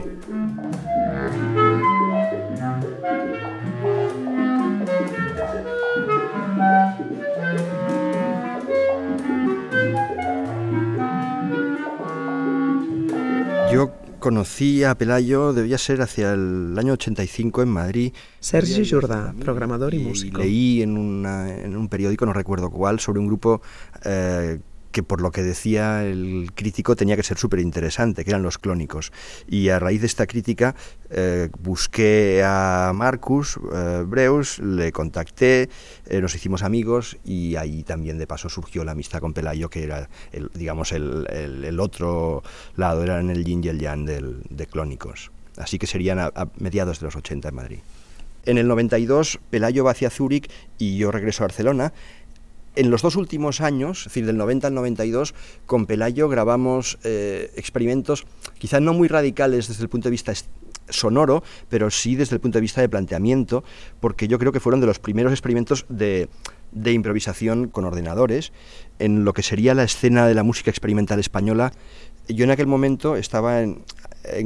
Conocí 14.20 14.85
a 14.85 14.94
Pelayo, 14.94 15.52
debía 15.52 15.78
ser 15.78 16.02
hacia 16.02 16.33
el 16.33 16.76
año 16.78 16.92
85 16.92 17.62
en 17.62 17.68
Madrid. 17.68 18.12
Sergi 18.38 18.88
Jordà, 18.88 19.35
programador 19.40 19.94
y, 19.94 19.98
músico. 19.98 20.38
leí 20.38 20.83
en, 20.83 20.96
en, 21.26 21.76
un 21.76 21.88
periódico, 21.88 22.26
no 22.26 22.33
recuerdo 22.33 22.70
cuál, 22.70 23.00
sobre 23.00 23.18
un 23.18 23.26
grupo 23.26 23.61
eh, 24.04 24.61
que 24.92 25.03
por 25.03 25.20
lo 25.20 25.31
que 25.31 25.42
decía 25.42 26.05
el 26.05 26.50
crítico 26.55 26.96
tenía 26.96 27.16
que 27.16 27.22
ser 27.22 27.38
súper 27.38 27.61
interesante, 27.61 28.24
que 28.24 28.31
eran 28.31 28.42
los 28.42 28.59
clónicos. 28.59 29.12
Y 29.48 29.68
a 29.68 29.79
raíz 29.79 30.00
de 30.00 30.07
esta 30.07 30.26
crítica 30.26 30.74
eh, 31.11 31.48
busqué 31.61 32.42
a 32.44 32.92
Marcus 32.94 33.59
eh, 33.72 34.05
Breus, 34.07 34.59
le 34.59 34.92
contacté, 34.92 35.68
eh, 36.07 36.20
nos 36.20 36.35
hicimos 36.35 36.62
amigos 36.62 37.16
y 37.24 37.57
ahí 37.57 37.83
también 37.83 38.18
de 38.18 38.26
paso 38.26 38.48
surgió 38.48 38.85
la 38.85 38.92
amistad 38.92 39.20
con 39.20 39.33
Pelayo, 39.33 39.70
que 39.70 39.85
era, 39.85 40.09
el, 40.33 40.50
digamos, 40.55 40.92
el, 40.92 41.26
el, 41.31 41.81
otro 41.81 42.42
lado, 42.76 43.03
era 43.03 43.20
en 43.20 43.31
el 43.31 43.44
yin 43.44 43.62
y 43.64 43.68
el 43.68 43.79
yang 43.79 44.05
del, 44.05 44.42
de 44.50 44.66
clónicos. 44.66 45.31
Así 45.57 45.79
que 45.79 45.87
serían 45.87 46.18
a, 46.18 46.31
a 46.35 46.48
mediados 46.59 47.00
de 47.00 47.07
los 47.07 47.16
80 47.16 47.48
en 47.48 47.55
Madrid. 47.55 47.79
En 48.46 48.57
el 48.57 48.66
92 48.68 49.38
Pelayo 49.50 49.85
va 49.85 49.90
hacia 49.90 50.09
Zúrich 50.09 50.50
y 50.79 50.96
yo 50.96 51.11
regreso 51.11 51.44
a 51.44 51.48
Barcelona 51.48 51.92
en 52.76 52.90
los 52.90 53.02
dos 53.02 53.16
últimos 53.16 53.61
años, 53.61 54.00
es 54.00 54.04
decir, 54.04 54.26
del 54.26 54.37
90 54.37 54.68
al 54.68 54.74
92, 54.74 55.35
con 55.66 55.87
Pelayo 55.87 56.28
grabamos 56.28 56.98
eh, 57.04 57.50
experimentos 57.56 58.26
quizás 58.59 58.80
no 58.80 58.94
muy 58.94 59.09
radicales 59.09 59.68
desde 59.68 59.83
el 59.83 59.88
punto 59.88 60.09
de 60.09 60.12
vista 60.12 60.33
sonoro, 60.88 61.42
pero 61.68 61.90
sí 61.90 62.16
desde 62.16 62.37
el 62.37 62.40
punto 62.40 62.59
de 62.59 62.62
vista 62.62 62.80
de 62.80 62.88
planteamiento, 62.88 63.64
porque 64.00 64.28
yo 64.28 64.38
creo 64.38 64.52
que 64.52 64.61
fueron 64.61 64.80
de 64.80 64.87
los 64.87 64.98
primeros 64.98 65.33
experimentos 65.33 65.87
de, 65.88 66.28
improvisación 66.85 67.68
con 67.68 67.85
ordenadores 67.85 68.52
en 68.98 69.24
lo 69.24 69.33
que 69.33 69.42
sería 69.42 69.74
la 69.74 69.85
escena 69.85 70.26
de 70.26 70.35
la 70.35 70.42
música 70.42 70.70
experimental 70.70 71.18
española. 71.18 71.72
Yo 72.28 72.44
en 72.44 72.50
aquel 72.50 72.66
momento 72.66 73.16
estaba 73.16 73.64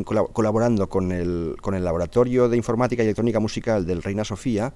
colaborando 0.04 0.88
con 0.88 1.12
el, 1.12 1.56
con 1.60 1.74
el 1.74 1.84
Laboratorio 1.84 2.48
de 2.48 2.56
Informática 2.56 3.02
y 3.02 3.06
Electrónica 3.06 3.40
Musical 3.40 3.86
del 3.86 4.02
Reina 4.02 4.24
Sofía, 4.24 4.72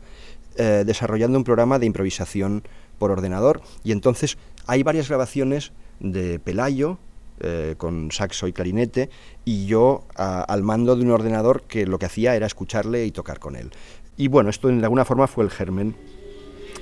eh, 0.57 0.83
desarrollando 0.85 1.39
un 1.39 1.45
programa 1.45 1.79
de 1.79 1.87
improvisación 1.87 2.65
por 2.99 3.11
ordenador 3.11 3.61
y 3.85 3.93
entonces 3.93 4.39
hay 4.67 4.83
varias 4.83 5.09
grabaciones 5.09 5.73
de 6.01 6.39
Pelayo 6.39 6.99
eh, 7.41 7.75
con 7.79 8.11
saxo 8.11 8.49
y 8.49 8.53
clarinete 8.53 9.11
y 9.45 9.67
yo 9.67 10.05
al 10.17 10.63
mando 10.63 10.97
de 10.97 11.03
un 11.03 11.11
ordenador 11.11 11.63
que 11.63 11.87
lo 11.87 11.99
que 11.99 12.07
hacía 12.07 12.35
era 12.35 12.47
escucharle 12.47 13.07
y 13.07 13.13
tocar 13.13 13.39
con 13.39 13.57
él. 13.57 13.71
Y 14.17 14.29
bueno, 14.29 14.51
esto 14.51 14.69
de 14.69 14.83
alguna 14.83 15.05
forma 15.05 15.29
fue 15.29 15.45
el 15.45 15.51
germen 15.51 15.95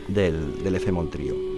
del, 0.08 0.62
del 0.64 0.74
F 0.76 0.90
Trio. 1.10 1.55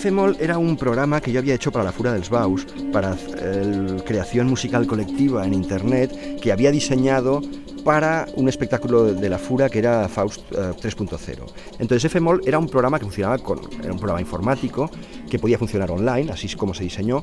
Efemol 0.00 0.34
era 0.40 0.56
un 0.56 0.78
programa 0.78 1.20
que 1.20 1.30
yo 1.30 1.40
había 1.40 1.54
hecho 1.54 1.70
para 1.70 1.84
la 1.84 1.92
Fura 1.92 2.14
dels 2.14 2.30
Baus, 2.30 2.66
para 2.90 3.10
la 3.10 4.02
creación 4.02 4.46
musical 4.48 4.86
colectiva 4.86 5.46
en 5.46 5.52
Internet, 5.52 6.40
que 6.40 6.52
había 6.52 6.70
diseñado 6.70 7.42
para 7.84 8.26
un 8.34 8.48
espectáculo 8.48 9.12
de 9.12 9.28
la 9.28 9.36
Fura 9.36 9.68
que 9.68 9.78
era 9.78 10.08
Faust 10.08 10.50
3.0. 10.52 11.28
Eh, 11.28 11.46
Entonces 11.80 12.10
FMOL 12.10 12.40
era 12.46 12.58
un 12.58 12.66
programa 12.66 12.98
que 12.98 13.04
funcionaba 13.04 13.36
con, 13.36 13.60
era 13.82 13.92
un 13.92 13.98
programa 13.98 14.22
informático 14.22 14.90
que 15.28 15.38
podía 15.38 15.58
funcionar 15.58 15.90
online, 15.90 16.32
así 16.32 16.46
es 16.46 16.56
como 16.56 16.72
se 16.72 16.84
diseñó. 16.84 17.22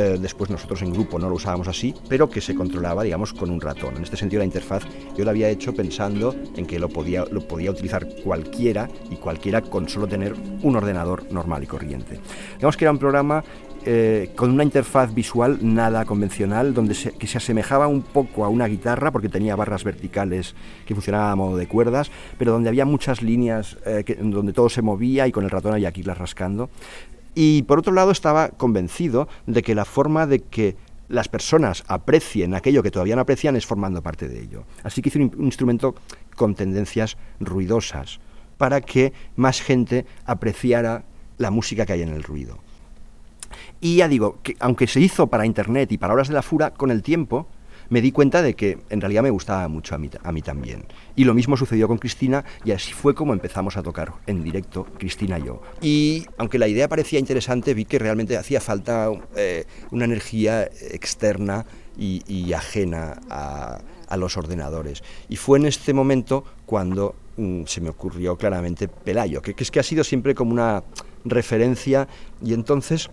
Eh, 0.00 0.16
después 0.16 0.48
nosotros 0.48 0.80
en 0.82 0.92
grupo 0.92 1.18
no 1.18 1.28
lo 1.28 1.34
usábamos 1.34 1.66
así, 1.66 1.92
pero 2.08 2.30
que 2.30 2.40
se 2.40 2.54
controlaba, 2.54 3.02
digamos, 3.02 3.32
con 3.32 3.50
un 3.50 3.60
ratón. 3.60 3.96
En 3.96 4.04
este 4.04 4.16
sentido 4.16 4.38
la 4.38 4.44
interfaz 4.44 4.84
yo 5.16 5.24
la 5.24 5.32
había 5.32 5.48
hecho 5.48 5.74
pensando 5.74 6.36
en 6.56 6.66
que 6.66 6.78
lo 6.78 6.88
podía, 6.88 7.24
lo 7.24 7.40
podía 7.40 7.72
utilizar 7.72 8.06
cualquiera 8.22 8.88
y 9.10 9.16
cualquiera 9.16 9.60
con 9.60 9.88
solo 9.88 10.06
tener 10.06 10.36
un 10.62 10.76
ordenador 10.76 11.24
normal 11.32 11.64
y 11.64 11.66
corriente. 11.66 12.20
Digamos 12.54 12.76
que 12.76 12.84
era 12.84 12.92
un 12.92 12.98
programa 12.98 13.42
eh, 13.90 14.30
con 14.36 14.50
una 14.50 14.64
interfaz 14.64 15.14
visual 15.14 15.58
nada 15.62 16.04
convencional, 16.04 16.74
donde 16.74 16.94
se, 16.94 17.12
que 17.12 17.26
se 17.26 17.38
asemejaba 17.38 17.86
un 17.86 18.02
poco 18.02 18.44
a 18.44 18.48
una 18.48 18.66
guitarra, 18.66 19.12
porque 19.12 19.28
tenía 19.28 19.56
barras 19.56 19.82
verticales 19.82 20.54
que 20.84 20.94
funcionaban 20.94 21.30
a 21.30 21.36
modo 21.36 21.56
de 21.56 21.66
cuerdas, 21.68 22.10
pero 22.36 22.52
donde 22.52 22.68
había 22.68 22.84
muchas 22.84 23.22
líneas, 23.22 23.78
eh, 23.86 24.04
donde 24.20 24.52
todo 24.52 24.68
se 24.68 24.82
movía 24.82 25.26
y 25.26 25.32
con 25.32 25.44
el 25.44 25.50
ratón 25.50 25.72
había 25.72 25.90
que 25.90 26.00
irlas 26.00 26.18
rascando. 26.18 26.70
Y 27.34 27.62
por 27.62 27.78
otro 27.78 27.92
lado 27.92 28.10
estaba 28.10 28.48
convencido 28.48 29.28
de 29.46 29.62
que 29.62 29.74
la 29.74 29.84
forma 29.84 30.26
de 30.26 30.40
que 30.40 30.76
las 31.08 31.28
personas 31.28 31.84
aprecien 31.88 32.54
aquello 32.54 32.82
que 32.82 32.90
todavía 32.90 33.16
no 33.16 33.22
aprecian 33.22 33.56
es 33.56 33.66
formando 33.66 34.02
parte 34.02 34.28
de 34.28 34.42
ello. 34.42 34.64
Así 34.82 35.02
que 35.02 35.08
hice 35.08 35.18
un 35.18 35.44
instrumento 35.44 35.94
con 36.36 36.54
tendencias 36.54 37.16
ruidosas 37.40 38.20
para 38.58 38.80
que 38.80 39.12
más 39.36 39.60
gente 39.62 40.04
apreciara 40.26 41.04
la 41.38 41.50
música 41.50 41.86
que 41.86 41.94
hay 41.94 42.02
en 42.02 42.10
el 42.10 42.22
ruido. 42.22 42.58
Y 43.80 43.96
ya 43.96 44.08
digo, 44.08 44.38
que 44.42 44.56
aunque 44.60 44.86
se 44.86 45.00
hizo 45.00 45.28
para 45.28 45.46
Internet 45.46 45.92
y 45.92 45.98
para 45.98 46.12
Horas 46.12 46.28
de 46.28 46.34
la 46.34 46.42
Fura, 46.42 46.72
con 46.72 46.90
el 46.90 47.02
tiempo 47.02 47.46
me 47.90 48.00
di 48.00 48.12
cuenta 48.12 48.42
de 48.42 48.54
que 48.54 48.78
en 48.90 49.00
realidad 49.00 49.22
me 49.22 49.30
gustaba 49.30 49.66
mucho 49.68 49.94
a 49.94 49.98
mí, 49.98 50.42
también. 50.42 50.84
Y 51.16 51.24
lo 51.24 51.34
mismo 51.34 51.56
sucedió 51.56 51.88
con 51.88 51.98
Cristina 51.98 52.44
y 52.64 52.72
así 52.72 52.92
fue 52.92 53.14
como 53.14 53.32
empezamos 53.32 53.76
a 53.76 53.82
tocar 53.82 54.12
en 54.26 54.42
directo, 54.42 54.84
Cristina 54.98 55.38
y 55.38 55.44
yo. 55.44 55.62
Y 55.80 56.26
aunque 56.36 56.58
la 56.58 56.68
idea 56.68 56.88
parecía 56.88 57.18
interesante, 57.18 57.74
vi 57.74 57.84
que 57.84 57.98
realmente 57.98 58.36
hacía 58.36 58.60
falta 58.60 59.10
eh, 59.36 59.64
una 59.90 60.04
energía 60.04 60.64
externa 60.64 61.66
y, 61.96 62.52
ajena 62.52 63.20
a, 63.28 64.16
los 64.16 64.36
ordenadores. 64.36 65.02
Y 65.28 65.36
fue 65.36 65.58
en 65.58 65.66
este 65.66 65.92
momento 65.92 66.44
cuando 66.64 67.14
mm, 67.36 67.64
se 67.64 67.80
me 67.80 67.90
ocurrió 67.90 68.36
claramente 68.36 68.88
Pelayo, 68.88 69.42
que, 69.42 69.54
que 69.54 69.64
es 69.64 69.70
que 69.70 69.80
ha 69.80 69.82
sido 69.82 70.04
siempre 70.04 70.34
como 70.34 70.52
una 70.52 70.84
referencia 71.24 72.06
y 72.42 72.54
entonces 72.54 73.10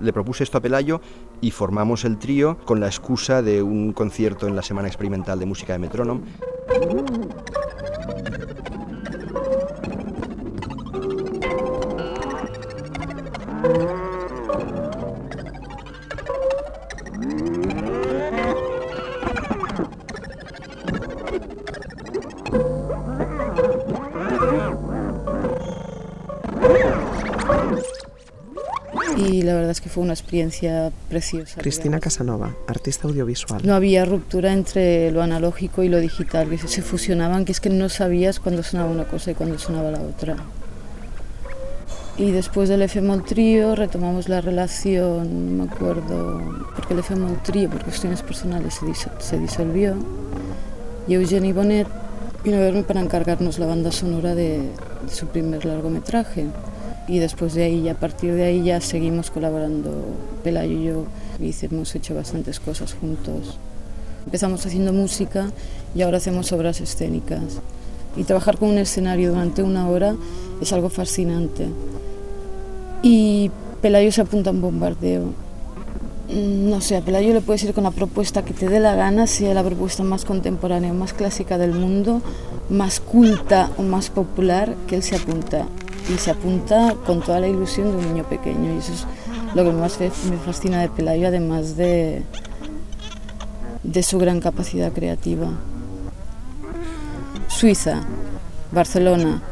le 0.00 0.12
propuse 0.12 0.44
esto 0.44 0.58
a 0.58 0.60
Pelayo 0.60 1.00
y 1.40 1.50
formamos 1.50 2.04
el 2.04 2.18
trío 2.18 2.58
con 2.64 2.80
la 2.80 2.86
excusa 2.86 3.42
de 3.42 3.62
un 3.62 3.92
concierto 3.92 4.46
en 4.46 4.56
la 4.56 4.62
Semana 4.62 4.88
Experimental 4.88 5.38
de 5.38 5.46
Música 5.46 5.72
de 5.72 5.78
Metrónom. 5.78 6.22
Es 29.76 29.82
que 29.82 29.90
fue 29.90 30.02
una 30.02 30.14
experiencia 30.14 30.90
preciosa. 31.10 31.60
Cristina 31.60 32.00
Casanova, 32.00 32.56
artista 32.66 33.08
audiovisual. 33.08 33.60
No 33.62 33.74
había 33.74 34.06
ruptura 34.06 34.54
entre 34.54 35.10
lo 35.10 35.20
analógico 35.20 35.82
y 35.82 35.90
lo 35.90 36.00
digital, 36.00 36.48
que 36.48 36.56
se 36.56 36.80
fusionaban, 36.80 37.44
que 37.44 37.52
es 37.52 37.60
que 37.60 37.68
no 37.68 37.90
sabías 37.90 38.40
cuándo 38.40 38.62
sonaba 38.62 38.90
una 38.90 39.04
cosa 39.04 39.32
y 39.32 39.34
cuándo 39.34 39.58
sonaba 39.58 39.90
la 39.90 40.00
otra. 40.00 40.36
Y 42.16 42.30
después 42.30 42.70
del 42.70 42.80
FMOL 42.88 43.22
Trío 43.22 43.74
retomamos 43.74 44.30
la 44.30 44.40
relación, 44.40 45.58
no 45.58 45.64
me 45.64 45.70
acuerdo, 45.70 46.40
porque 46.74 46.94
el 46.94 47.00
FMOL 47.00 47.42
Trío 47.42 47.68
por 47.68 47.84
cuestiones 47.84 48.22
personales 48.22 48.80
se, 49.18 49.38
disolvió. 49.38 49.94
Y 51.06 51.14
Eugenie 51.14 51.52
Bonet 51.52 51.86
vino 52.42 52.56
a 52.56 52.60
verme 52.60 52.82
para 52.82 53.00
encargarnos 53.00 53.58
la 53.58 53.66
banda 53.66 53.92
sonora 53.92 54.34
de, 54.34 54.60
de 54.60 55.12
su 55.12 55.26
primer 55.26 55.66
largometraje. 55.66 56.46
Y 57.08 57.18
después 57.18 57.54
de 57.54 57.64
ahí, 57.64 57.88
a 57.88 57.94
partir 57.94 58.34
de 58.34 58.44
ahí 58.44 58.64
ya 58.64 58.80
seguimos 58.80 59.30
colaborando 59.30 59.92
Pelayo 60.42 60.72
y 60.72 60.84
yo. 60.84 61.04
Y 61.40 61.54
hemos 61.64 61.94
hecho 61.94 62.14
bastantes 62.14 62.58
cosas 62.60 62.94
juntos. 62.94 63.58
Empezamos 64.24 64.66
haciendo 64.66 64.92
música 64.92 65.50
y 65.94 66.02
ahora 66.02 66.16
hacemos 66.16 66.52
obras 66.52 66.80
escénicas. 66.80 67.60
Y 68.16 68.24
trabajar 68.24 68.58
con 68.58 68.70
un 68.70 68.78
escenario 68.78 69.30
durante 69.30 69.62
una 69.62 69.88
hora 69.88 70.16
es 70.60 70.72
algo 70.72 70.88
fascinante 70.88 71.66
y 73.02 73.50
Pelayo 73.82 74.10
se 74.10 74.22
apunta 74.22 74.50
a 74.50 74.52
un 74.52 74.60
bombardeo. 74.60 75.26
Mm, 76.28 76.70
no 76.70 76.80
sé, 76.80 76.96
a 76.96 77.02
Pelayo 77.02 77.32
le 77.32 77.40
puedes 77.40 77.62
ir 77.62 77.72
con 77.72 77.84
la 77.84 77.92
propuesta 77.92 78.44
que 78.44 78.52
te 78.52 78.68
dé 78.68 78.80
la 78.80 78.96
gana, 78.96 79.28
sea 79.28 79.54
la 79.54 79.62
propuesta 79.62 80.02
más 80.02 80.24
contemporánea, 80.24 80.92
más 80.92 81.12
clásica 81.12 81.56
del 81.56 81.72
mundo, 81.72 82.20
más 82.68 82.98
culta 82.98 83.70
o 83.76 83.82
más 83.82 84.10
popular, 84.10 84.74
que 84.88 84.96
él 84.96 85.02
se 85.04 85.14
apunta. 85.14 85.66
Y 86.08 86.18
se 86.18 86.30
apunta 86.30 86.94
con 87.04 87.20
toda 87.20 87.40
la 87.40 87.48
ilusión 87.48 87.90
de 87.90 87.96
un 87.96 88.12
niño 88.12 88.24
pequeño. 88.24 88.74
Y 88.74 88.78
eso 88.78 88.92
es 88.92 89.06
lo 89.54 89.64
que 89.64 89.72
más 89.72 89.98
me 90.00 90.36
fascina 90.44 90.80
de 90.80 90.88
Pelayo, 90.88 91.28
además 91.28 91.76
de, 91.76 92.22
de 93.82 94.02
su 94.02 94.18
gran 94.18 94.40
capacidad 94.40 94.92
creativa. 94.92 95.48
Suiza, 97.48 98.02
Barcelona, 98.72 99.42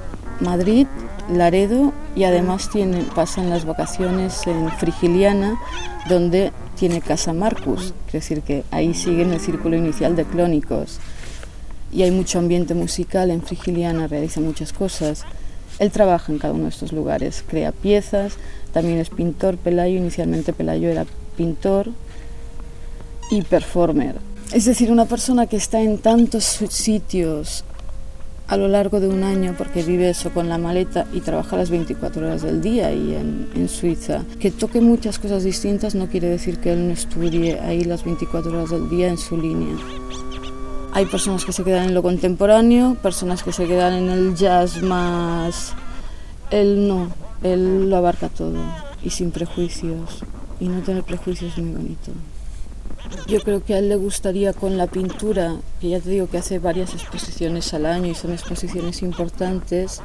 Madrid 0.41 0.87
Laredo 1.31 1.93
y 2.15 2.25
además 2.25 2.69
tiene, 2.71 3.03
pasan 3.15 3.51
las 3.51 3.65
vacaciones 3.65 4.47
en 4.47 4.71
Frigiliana, 4.73 5.59
donde 6.09 6.53
tiene 6.77 7.01
casa 7.01 7.33
Marcus, 7.33 7.95
es 8.09 8.13
decir, 8.13 8.43
que 8.43 8.65
ahí 8.71 8.95
siguen 8.95 9.33
el 9.33 9.41
círculo 9.41 9.77
inicial 9.77 10.17
de 10.17 10.25
clónicos. 10.25 10.99
Y 11.93 12.03
hay 12.03 12.11
mucho 12.11 12.39
ambiente 12.39 12.75
musical 12.75 13.31
en 13.31 13.43
Frigiliana, 13.43 14.07
realiza 14.07 14.41
muchas 14.41 14.73
cosas. 14.73 15.25
Él 15.79 15.91
trabaja 15.91 16.33
en 16.33 16.39
cada 16.39 16.55
uno 16.55 16.65
de 16.65 16.71
estos 16.71 16.93
lugares, 16.93 17.45
crea 17.47 17.73
piezas, 17.73 18.35
también 18.73 18.99
es 18.99 19.11
pintor, 19.11 19.57
Pelayo, 19.57 19.97
inicialmente 19.97 20.53
Pelayo 20.53 20.89
era 20.89 21.07
pintor 21.37 21.91
y 23.31 23.43
performer. 23.43 24.17
Es 24.53 24.67
decir, 24.67 24.91
una 24.91 25.07
persona 25.07 25.47
que 25.47 25.57
está 25.57 25.81
en 25.81 25.99
tantos 25.99 26.45
sitios 26.45 27.65
a 28.47 28.57
lo 28.57 28.69
largo 28.69 29.01
de 29.01 29.09
un 29.09 29.23
año, 29.23 29.55
porque 29.57 29.83
vive 29.83 30.11
eso 30.11 30.31
con 30.31 30.49
la 30.49 30.59
maleta 30.59 31.07
y 31.13 31.21
trabaja 31.21 31.57
las 31.57 31.71
24 31.71 32.27
horas 32.27 32.43
del 32.43 32.61
día 32.61 32.93
y 32.93 33.15
en, 33.15 33.49
en, 33.55 33.69
Suiza. 33.69 34.23
Que 34.39 34.51
toque 34.51 34.81
muchas 34.81 35.19
cosas 35.19 35.45
distintas 35.45 35.95
no 35.95 36.09
quiere 36.09 36.29
decir 36.29 36.59
que 36.59 36.73
él 36.73 36.87
no 36.87 36.93
estudie 36.93 37.59
ahí 37.61 37.85
las 37.85 38.05
24 38.05 38.53
horas 38.53 38.71
del 38.71 38.91
día 38.91 39.09
en 39.09 39.17
su 39.17 39.37
línea. 39.37 39.75
Hay 40.95 41.07
personas 41.07 41.45
que 41.45 41.53
se 41.53 41.65
quedan 41.65 41.89
en 41.89 41.95
lo 41.95 42.05
contemporáneo, 42.05 42.95
personas 43.03 43.43
que 43.43 43.53
se 43.53 43.67
quedan 43.67 43.95
en 43.95 44.11
el 44.11 44.37
jazz 44.37 44.81
más... 44.81 45.75
Él 46.53 46.87
no, 46.87 47.09
él 47.43 47.91
lo 47.91 47.97
abarca 47.97 48.29
todo 48.29 48.61
y 49.03 49.11
sin 49.11 49.33
prejuicios. 49.33 50.21
Y 50.61 50.69
no 50.69 50.83
tener 50.83 51.03
prejuicios 51.03 51.59
es 51.59 51.65
muy 51.65 51.75
bonito. 51.75 52.13
Yo 53.27 53.41
creo 53.41 53.65
que 53.65 53.75
a 53.75 53.79
él 53.79 53.89
le 53.89 53.97
gustaría 53.97 54.53
con 54.53 54.77
la 54.77 54.87
pintura, 54.87 55.57
que 55.81 55.89
ya 55.89 55.99
te 55.99 56.11
digo 56.11 56.29
que 56.29 56.39
hace 56.39 56.61
varias 56.61 56.95
exposiciones 56.95 57.75
al 57.75 57.87
año 57.87 58.13
y 58.13 58.15
son 58.15 58.33
exposiciones 58.33 59.03
importantes, 59.03 60.01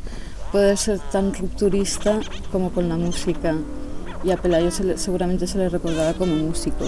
poder 0.52 0.75
ser 0.75 0.97
tan 1.12 1.36
rupturista 1.36 2.19
como 2.52 2.71
con 2.71 2.89
la 2.89 2.97
música. 2.97 3.56
Y 4.23 4.32
a 4.32 4.38
Pelayo 4.38 4.71
seguramente 4.71 5.45
se 5.45 5.60
le 5.60 5.69
recordará 5.69 6.15
como 6.15 6.36
músico. 6.36 6.86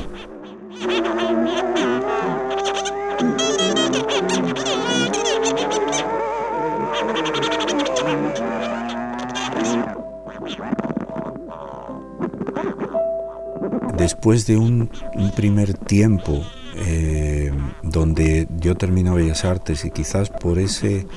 Después 14.21 14.45
de 14.45 14.55
un, 14.55 14.87
primer 15.35 15.73
tiempo 15.73 16.45
eh, 16.75 17.51
donde 17.81 18.47
yo 18.59 18.75
termino 18.75 19.15
Bellas 19.15 19.45
Artes 19.45 19.83
y 19.83 19.89
quizás 19.89 20.29
por 20.29 20.59
ese 20.59 21.07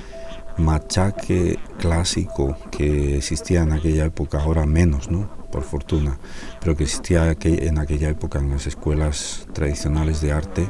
machaque 0.57 1.59
clásico 1.79 2.57
que 2.71 3.19
existía 3.19 3.61
en 3.61 3.73
aquella 3.73 4.07
época, 4.07 4.41
ahora 4.41 4.65
menos, 4.65 5.11
¿no? 5.11 5.29
por 5.53 5.65
fortuna, 5.65 6.19
pero 6.61 6.79
que 6.79 6.85
existía 6.85 7.37
en 7.43 7.79
aquella 7.79 8.09
época 8.09 8.39
en 8.39 8.49
las 8.49 8.67
escuelas 8.67 9.49
tradicionales 9.53 10.23
de 10.23 10.33
arte, 10.33 10.67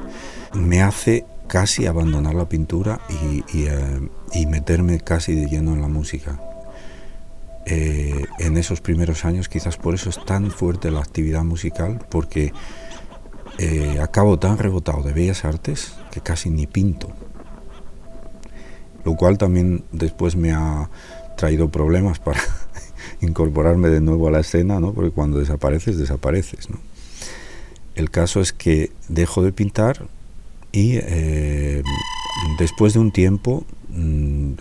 me 0.54 0.82
hace 0.82 1.26
casi 1.46 1.86
abandonar 1.86 2.34
la 2.34 2.48
pintura 2.48 2.98
y, 3.08 3.44
y 3.56 3.66
eh, 3.68 4.46
meterme 4.48 4.98
casi 4.98 5.36
de 5.36 5.46
lleno 5.46 5.72
en 5.72 5.82
la 5.82 5.88
música. 5.88 6.40
Eh, 7.66 8.26
en 8.40 8.56
esos 8.56 8.80
primeros 8.80 9.24
años, 9.24 9.48
quizás 9.48 9.76
por 9.76 9.94
eso 9.94 10.10
es 10.10 10.22
tan 10.24 10.50
fuerte 10.50 10.90
la 10.90 11.00
actividad 11.00 11.44
musical, 11.44 12.04
porque 12.10 12.52
eh, 13.58 13.98
acabo 14.02 14.38
tan 14.38 14.58
rebotado 14.58 15.02
de 15.02 15.12
bellas 15.12 15.44
artes 15.44 15.94
que 16.10 16.20
casi 16.20 16.50
ni 16.50 16.66
pinto. 16.66 17.10
Lo 19.04 19.14
cual 19.16 19.38
también 19.38 19.84
después 19.92 20.36
me 20.36 20.52
ha 20.52 20.90
traído 21.36 21.70
problemas 21.70 22.18
para 22.18 22.40
incorporarme 23.20 23.88
de 23.88 24.00
nuevo 24.00 24.28
a 24.28 24.30
la 24.30 24.40
escena, 24.40 24.80
¿no? 24.80 24.92
porque 24.92 25.10
cuando 25.10 25.38
desapareces, 25.38 25.96
desapareces. 25.98 26.70
¿no? 26.70 26.78
El 27.94 28.10
caso 28.10 28.40
es 28.40 28.52
que 28.52 28.90
dejo 29.08 29.42
de 29.42 29.52
pintar 29.52 30.06
y 30.72 30.96
eh, 30.96 31.82
después 32.58 32.94
de 32.94 32.98
un 32.98 33.12
tiempo, 33.12 33.64
mm, 33.90 34.54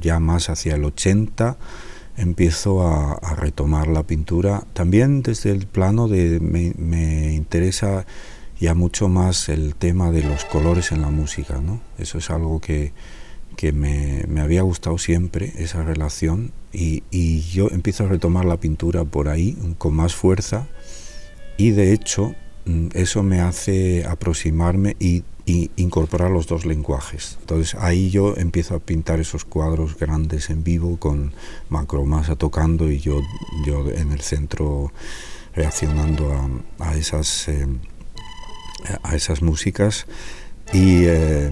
ya 0.00 0.18
más 0.18 0.48
hacia 0.48 0.76
el 0.76 0.84
80, 0.84 1.58
empiezo 2.20 2.86
a, 2.86 3.18
retomar 3.34 3.88
la 3.88 4.02
pintura. 4.02 4.64
También 4.74 5.22
desde 5.22 5.50
el 5.50 5.66
plano 5.66 6.06
de 6.06 6.38
me, 6.40 7.32
interesa 7.32 8.06
ya 8.60 8.74
mucho 8.74 9.08
más 9.08 9.48
el 9.48 9.74
tema 9.74 10.10
de 10.10 10.22
los 10.22 10.44
colores 10.44 10.92
en 10.92 11.00
la 11.00 11.10
música, 11.10 11.60
¿no? 11.60 11.80
Eso 11.98 12.18
es 12.18 12.28
algo 12.28 12.60
que, 12.60 12.92
que 13.56 13.72
me, 13.72 14.24
me, 14.28 14.42
había 14.42 14.62
gustado 14.62 14.98
siempre, 14.98 15.54
esa 15.56 15.82
relación, 15.82 16.52
y, 16.72 17.02
y, 17.10 17.40
yo 17.40 17.68
empiezo 17.70 18.04
a 18.04 18.08
retomar 18.08 18.44
la 18.44 18.58
pintura 18.58 19.04
por 19.04 19.28
ahí 19.28 19.56
con 19.78 19.94
más 19.94 20.14
fuerza, 20.14 20.68
y 21.56 21.70
de 21.70 21.94
hecho 21.94 22.34
mm, 22.66 22.88
eso 22.92 23.22
me 23.22 23.40
hace 23.40 24.04
aproximarme 24.04 24.94
y 24.98 25.24
incorporar 25.76 26.30
los 26.30 26.46
dos 26.46 26.64
lenguajes. 26.66 27.36
Entonces 27.40 27.74
ahí 27.80 28.10
yo 28.10 28.34
empiezo 28.36 28.74
a 28.74 28.80
pintar 28.80 29.20
esos 29.20 29.44
cuadros 29.44 29.96
grandes 29.96 30.50
en 30.50 30.64
vivo 30.64 30.98
con 30.98 31.32
Macromasa 31.68 32.36
tocando 32.36 32.90
y 32.90 32.98
yo, 32.98 33.20
yo 33.66 33.90
en 33.90 34.12
el 34.12 34.20
centro 34.20 34.92
reaccionando 35.54 36.32
a, 36.78 36.96
esas, 36.96 37.48
eh, 37.48 37.66
a 39.02 39.16
esas 39.16 39.42
músicas 39.42 40.06
y 40.72 41.04
eh, 41.04 41.50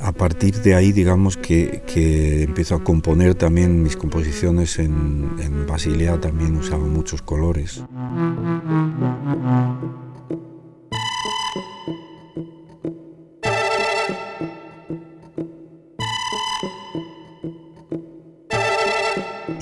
a 0.00 0.12
partir 0.12 0.62
de 0.62 0.74
ahí 0.74 0.92
digamos 0.92 1.36
que, 1.36 1.82
que, 1.86 2.42
empiezo 2.42 2.74
a 2.74 2.82
componer 2.82 3.34
también 3.34 3.82
mis 3.82 3.96
composiciones 3.96 4.78
en 4.78 5.66
Basilea 5.66 6.20
también 6.20 6.56
usaba 6.56 6.84
muchos 6.84 7.22
colores. 7.22 7.82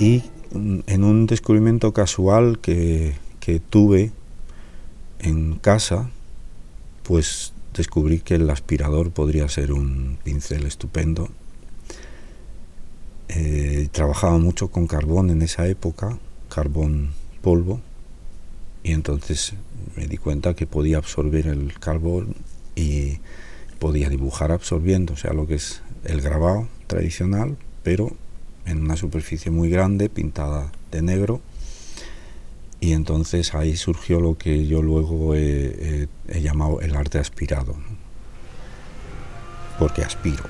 Y 0.03 0.21
mm, 0.51 0.79
en 0.87 1.03
un 1.05 1.27
descubrimiento 1.27 1.93
casual 1.93 2.59
que, 2.59 3.15
tuve 3.69 4.11
en 5.19 5.55
casa, 5.55 6.09
pues 7.03 7.53
descubrí 7.73 8.19
que 8.19 8.35
el 8.35 8.49
aspirador 8.49 9.11
podría 9.11 9.47
ser 9.47 9.71
un 9.71 10.17
pincel 10.21 10.65
estupendo. 10.65 11.29
Eh, 13.29 13.87
trabajaba 13.93 14.37
mucho 14.39 14.67
con 14.67 14.87
carbón 14.87 15.29
en 15.29 15.41
esa 15.41 15.67
época, 15.67 16.17
carbón 16.49 17.11
polvo, 17.41 17.79
y 18.83 18.91
entonces 18.91 19.53
me 19.95 20.07
di 20.07 20.17
cuenta 20.17 20.53
que 20.53 20.67
podía 20.67 20.97
absorber 20.97 21.47
el 21.47 21.79
carbón 21.79 22.35
y 22.75 23.19
podía 23.79 24.09
dibujar 24.09 24.51
absorbiendo, 24.51 25.13
o 25.13 25.17
sea, 25.17 25.31
lo 25.31 25.47
que 25.47 25.55
es 25.55 25.81
el 26.03 26.19
grabado 26.19 26.67
tradicional, 26.87 27.55
pero 27.83 28.11
en 28.65 28.81
una 28.81 28.95
superficie 28.95 29.51
muy 29.51 29.69
grande, 29.69 30.09
pintada 30.09 30.71
de 30.91 31.01
negro. 31.01 31.41
Y 32.79 32.91
entonces 32.91 33.53
ahí 33.55 33.77
surgió 33.77 34.19
lo 34.19 34.37
que 34.37 34.67
yo 34.67 34.81
luego 34.81 35.35
he, 35.35 36.09
llamado 36.27 36.81
el 36.81 36.95
arte 36.95 37.17
aspirado, 37.17 37.75
porque 39.79 40.03
aspiro. 40.03 40.43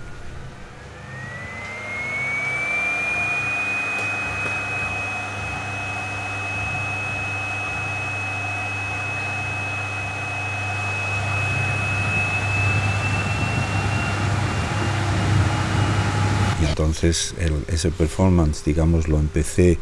Y 16.60 16.73
entonces 16.84 17.34
el- 17.40 17.64
ese 17.74 17.92
performance, 17.92 18.64
digamos, 18.66 19.08
lo 19.08 19.18
empecé 19.18 19.78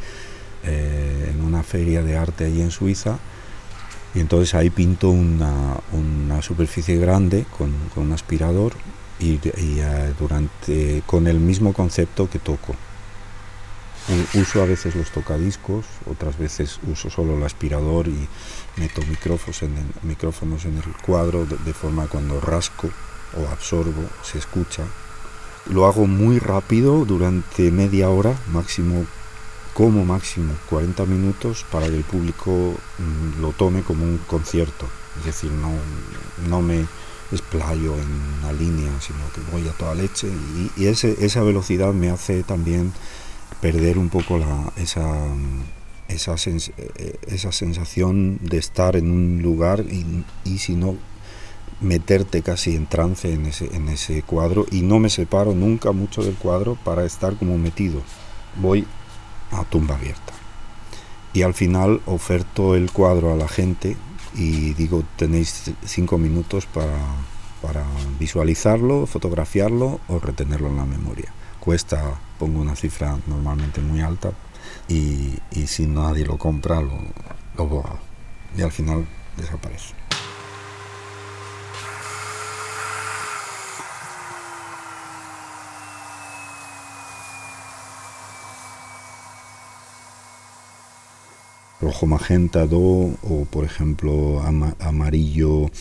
eh, 0.64 1.32
en 1.34 1.43
una 1.43 1.64
feria 1.64 2.04
de 2.04 2.16
arte 2.18 2.45
allí 2.45 2.62
en 2.62 2.70
Suiza. 2.72 3.18
Y 4.14 4.20
entonces 4.20 4.54
ahí 4.54 4.70
pinto 4.70 5.10
una, 5.10 5.78
una 5.93 6.41
superficie 6.41 6.97
grande 6.97 7.45
con, 7.58 7.72
con 7.95 8.04
un 8.08 8.12
aspirador 8.12 8.74
y, 9.20 9.34
y, 9.36 9.80
eh, 9.80 10.14
durante, 10.20 11.02
con 11.08 11.28
el 11.28 11.39
mismo 11.39 11.74
concepto 11.74 12.30
que 12.30 12.38
toco. 12.39 12.76
Uso 14.34 14.62
a 14.62 14.66
veces 14.66 14.95
los 14.95 15.12
tocadiscos, 15.12 15.86
otras 16.10 16.38
veces 16.38 16.80
uso 16.91 17.10
solo 17.10 17.38
el 17.38 17.43
aspirador 17.43 18.08
y 18.08 18.28
meto 18.76 19.02
micrófonos 19.04 19.62
en 19.64 19.78
el, 19.78 19.86
micrófonos 20.02 20.66
en 20.66 20.78
el 20.78 20.84
cuadro 21.06 21.45
de, 21.45 21.58
de 21.58 21.74
forma 21.74 22.08
cuando 22.08 22.41
rasco 22.41 22.89
o 23.34 23.47
absorbo 23.47 24.04
se 24.24 24.39
escucha. 24.39 24.84
Lo 25.66 25.86
hago 25.86 26.07
muy 26.07 26.39
rápido 26.39 27.05
durante 27.05 27.72
media 27.72 28.09
hora, 28.09 28.36
máximo 28.51 29.05
como 29.74 30.03
máximo 30.03 30.53
40 30.70 31.05
minutos 31.05 31.66
para 31.72 31.88
que 31.88 31.95
el 31.97 32.03
público 32.03 32.76
mm, 32.97 33.39
lo 33.41 33.51
tome 33.53 33.84
como 33.84 34.03
un 34.03 34.18
concierto. 34.28 34.86
Es 35.20 35.26
decir, 35.26 35.51
no, 35.51 35.72
no 36.49 36.62
me 36.62 36.86
explayo 37.32 37.93
en 37.95 38.09
una 38.39 38.51
línea, 38.53 38.91
sino 38.99 39.20
que 39.34 39.41
voy 39.51 39.68
a 39.68 39.72
toda 39.74 39.95
leche 39.95 40.28
y, 40.76 40.86
ese- 40.88 41.24
esa 41.26 41.41
velocidad 41.43 41.93
me 41.93 42.09
hace 42.09 42.43
también 42.43 42.91
perder 43.62 43.97
un 43.97 44.09
poco 44.09 44.38
la, 44.38 44.74
esa, 44.78 45.01
mm, 45.03 45.64
esa, 46.09 46.36
eh, 46.45 47.20
esa 47.28 47.51
sensación 47.51 48.39
de 48.41 48.57
estar 48.57 48.95
en 48.97 49.12
un 49.12 49.41
lugar 49.41 49.82
y, 49.89 50.26
y 50.43 50.57
si 50.57 50.76
no 50.76 50.97
meterte 51.80 52.41
casi 52.41 52.76
en 52.76 52.88
trance 52.88 53.34
en 53.34 53.45
ese, 53.45 53.76
en 53.76 53.89
ese 53.89 54.22
cuadro 54.24 54.65
y 54.72 54.82
no 54.82 54.99
me 54.99 55.09
separo 55.09 55.53
nunca 55.53 55.91
mucho 55.91 56.24
del 56.24 56.36
cuadro 56.36 56.76
para 56.76 57.05
estar 57.05 57.36
como 57.36 57.57
metido. 57.57 58.01
Voy 58.57 58.86
a 59.51 59.63
tumba 59.63 59.95
abierta. 59.95 60.34
Y 61.34 61.43
al 61.43 61.53
final 61.53 62.01
oferto 62.05 62.76
el 62.76 62.91
cuadro 62.91 63.32
a 63.32 63.38
la 63.38 63.47
gente 63.47 63.95
y 64.36 64.74
digo, 64.74 65.03
tenéis 65.15 65.72
cinco 65.86 66.17
minutos 66.17 66.65
para, 66.65 66.97
para 67.61 67.86
visualizarlo, 68.19 69.05
fotografiarlo 69.05 70.01
o 70.07 70.19
retenerlo 70.19 70.67
en 70.67 70.78
la 70.78 70.86
memoria. 70.86 71.32
Cuesta, 71.59 72.19
pongo 72.38 72.59
una 72.59 72.76
cifra 72.76 73.17
normalmente 73.28 73.82
muy 73.82 74.01
alta 74.01 74.32
y, 74.88 75.38
y 75.51 75.67
si 75.67 75.86
nadie 75.88 76.26
lo 76.26 76.38
compra, 76.38 76.82
lo, 76.82 76.99
lo 77.57 77.67
borro. 77.67 77.99
Y 78.57 78.61
al 78.61 78.72
final 78.72 79.05
desaparece. 79.38 80.01
Rojo 91.82 92.05
magenta 92.05 92.67
do 92.67 93.17
o 93.25 93.45
por 93.49 93.65
ejemplo 93.65 94.41
ama- 94.41 94.75
amarillo 94.79 95.71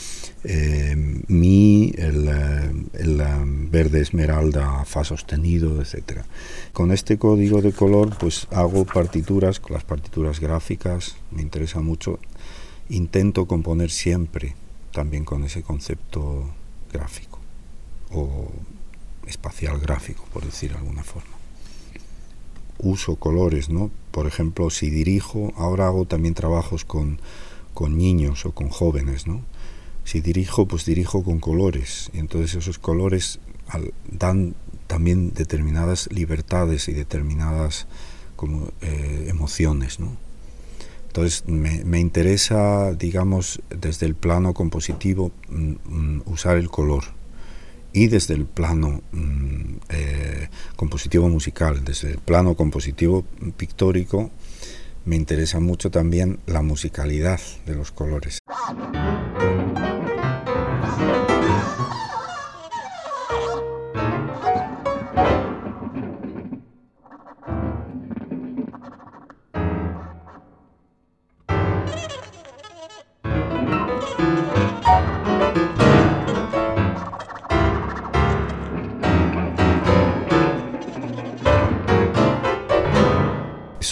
eh, 0.44 0.96
mi 1.28 1.92
el, 1.96 2.26
eh, 2.28 2.72
el, 2.94 3.20
eh, 3.20 3.44
verde 3.70 4.00
esmeralda 4.00 4.84
fa 4.86 5.04
sostenido 5.04 5.80
etcétera. 5.80 6.24
Con 6.72 6.90
este 6.90 7.18
código 7.18 7.60
de 7.60 7.72
color 7.72 8.16
pues 8.18 8.48
hago 8.50 8.84
partituras 8.86 9.60
las 9.68 9.84
partituras 9.84 10.40
gráficas 10.40 11.16
me 11.30 11.42
interesa 11.42 11.80
mucho. 11.80 12.18
Intento 12.88 13.46
componer 13.46 13.90
siempre 13.90 14.56
también 14.92 15.24
con 15.24 15.44
ese 15.44 15.62
concepto 15.62 16.50
gráfico 16.92 17.38
o 18.10 18.50
espacial 19.26 19.78
gráfico 19.78 20.24
por 20.32 20.44
decir 20.44 20.70
de 20.72 20.78
alguna 20.78 21.04
forma 21.04 21.39
uso 22.82 23.16
colores, 23.16 23.70
¿no? 23.70 23.90
Por 24.10 24.26
ejemplo, 24.26 24.70
si 24.70 24.90
dirijo, 24.90 25.52
ahora 25.56 25.86
hago 25.86 26.06
también 26.06 26.34
trabajos 26.34 26.84
con, 26.84 27.20
con 27.74 27.96
niños 27.96 28.46
o 28.46 28.52
con 28.52 28.68
jóvenes, 28.68 29.26
¿no? 29.26 29.42
Si 30.04 30.20
dirijo, 30.20 30.66
pues 30.66 30.84
dirijo 30.84 31.22
con 31.22 31.40
colores. 31.40 32.10
Y 32.12 32.18
entonces 32.18 32.54
esos 32.54 32.78
colores 32.78 33.38
dan 34.10 34.54
también 34.86 35.32
determinadas 35.32 36.08
libertades 36.10 36.88
y 36.88 36.92
determinadas 36.92 37.86
como, 38.36 38.72
eh, 38.80 39.26
emociones, 39.28 40.00
¿no? 40.00 40.16
Entonces 41.06 41.44
me, 41.46 41.84
me 41.84 42.00
interesa, 42.00 42.92
digamos, 42.94 43.60
desde 43.68 44.06
el 44.06 44.14
plano 44.14 44.54
compositivo 44.54 45.32
mm, 45.48 45.72
mm, 45.84 46.22
usar 46.26 46.56
el 46.56 46.70
color 46.70 47.19
y 47.92 48.08
desde 48.08 48.34
el 48.34 48.46
plano 48.46 49.02
mm, 49.12 49.76
eh, 49.88 50.48
compositivo 50.76 51.28
musical, 51.28 51.84
desde 51.84 52.12
el 52.12 52.18
plano 52.18 52.54
compositivo 52.54 53.24
pictórico, 53.56 54.30
me 55.04 55.16
interesa 55.16 55.60
mucho 55.60 55.90
también 55.90 56.40
la 56.46 56.62
musicalidad 56.62 57.40
de 57.66 57.74
los 57.74 57.90
colores. 57.90 58.38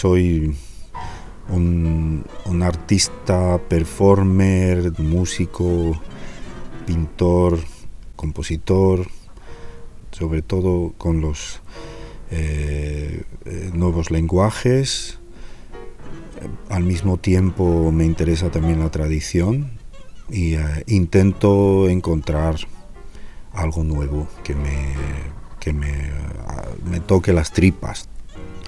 Soy 0.01 0.55
un, 1.49 2.23
artista, 2.63 3.59
performer, 3.69 4.93
músico, 5.01 6.01
pintor, 6.87 7.59
compositor, 8.15 9.09
sobre 10.13 10.43
todo 10.43 10.95
con 10.99 11.21
los 11.21 11.63
eh, 12.31 13.25
eh, 13.45 13.71
nuevos 13.75 14.13
lenguajes. 14.13 15.19
Al 16.69 16.85
mismo 16.85 17.17
tiempo 17.17 17.91
me 17.91 18.05
interesa 18.05 18.53
también 18.53 18.79
la 18.79 18.93
tradición 18.93 19.73
y 20.31 20.55
eh, 20.55 20.85
intento 20.87 21.89
encontrar 21.89 22.55
algo 23.53 23.83
nuevo 23.83 24.29
que 24.45 24.55
me, 24.55 24.95
que 25.59 25.73
me, 25.73 26.13
ah, 26.47 26.69
me 26.89 27.01
toque 27.01 27.33
las 27.33 27.51
tripas. 27.51 28.09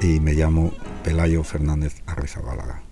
Y 0.03 0.19
me 0.19 0.33
llamo 0.33 0.73
Pelayo 1.03 1.43
Fernández 1.43 2.03
Arrizabalaga. 2.07 2.83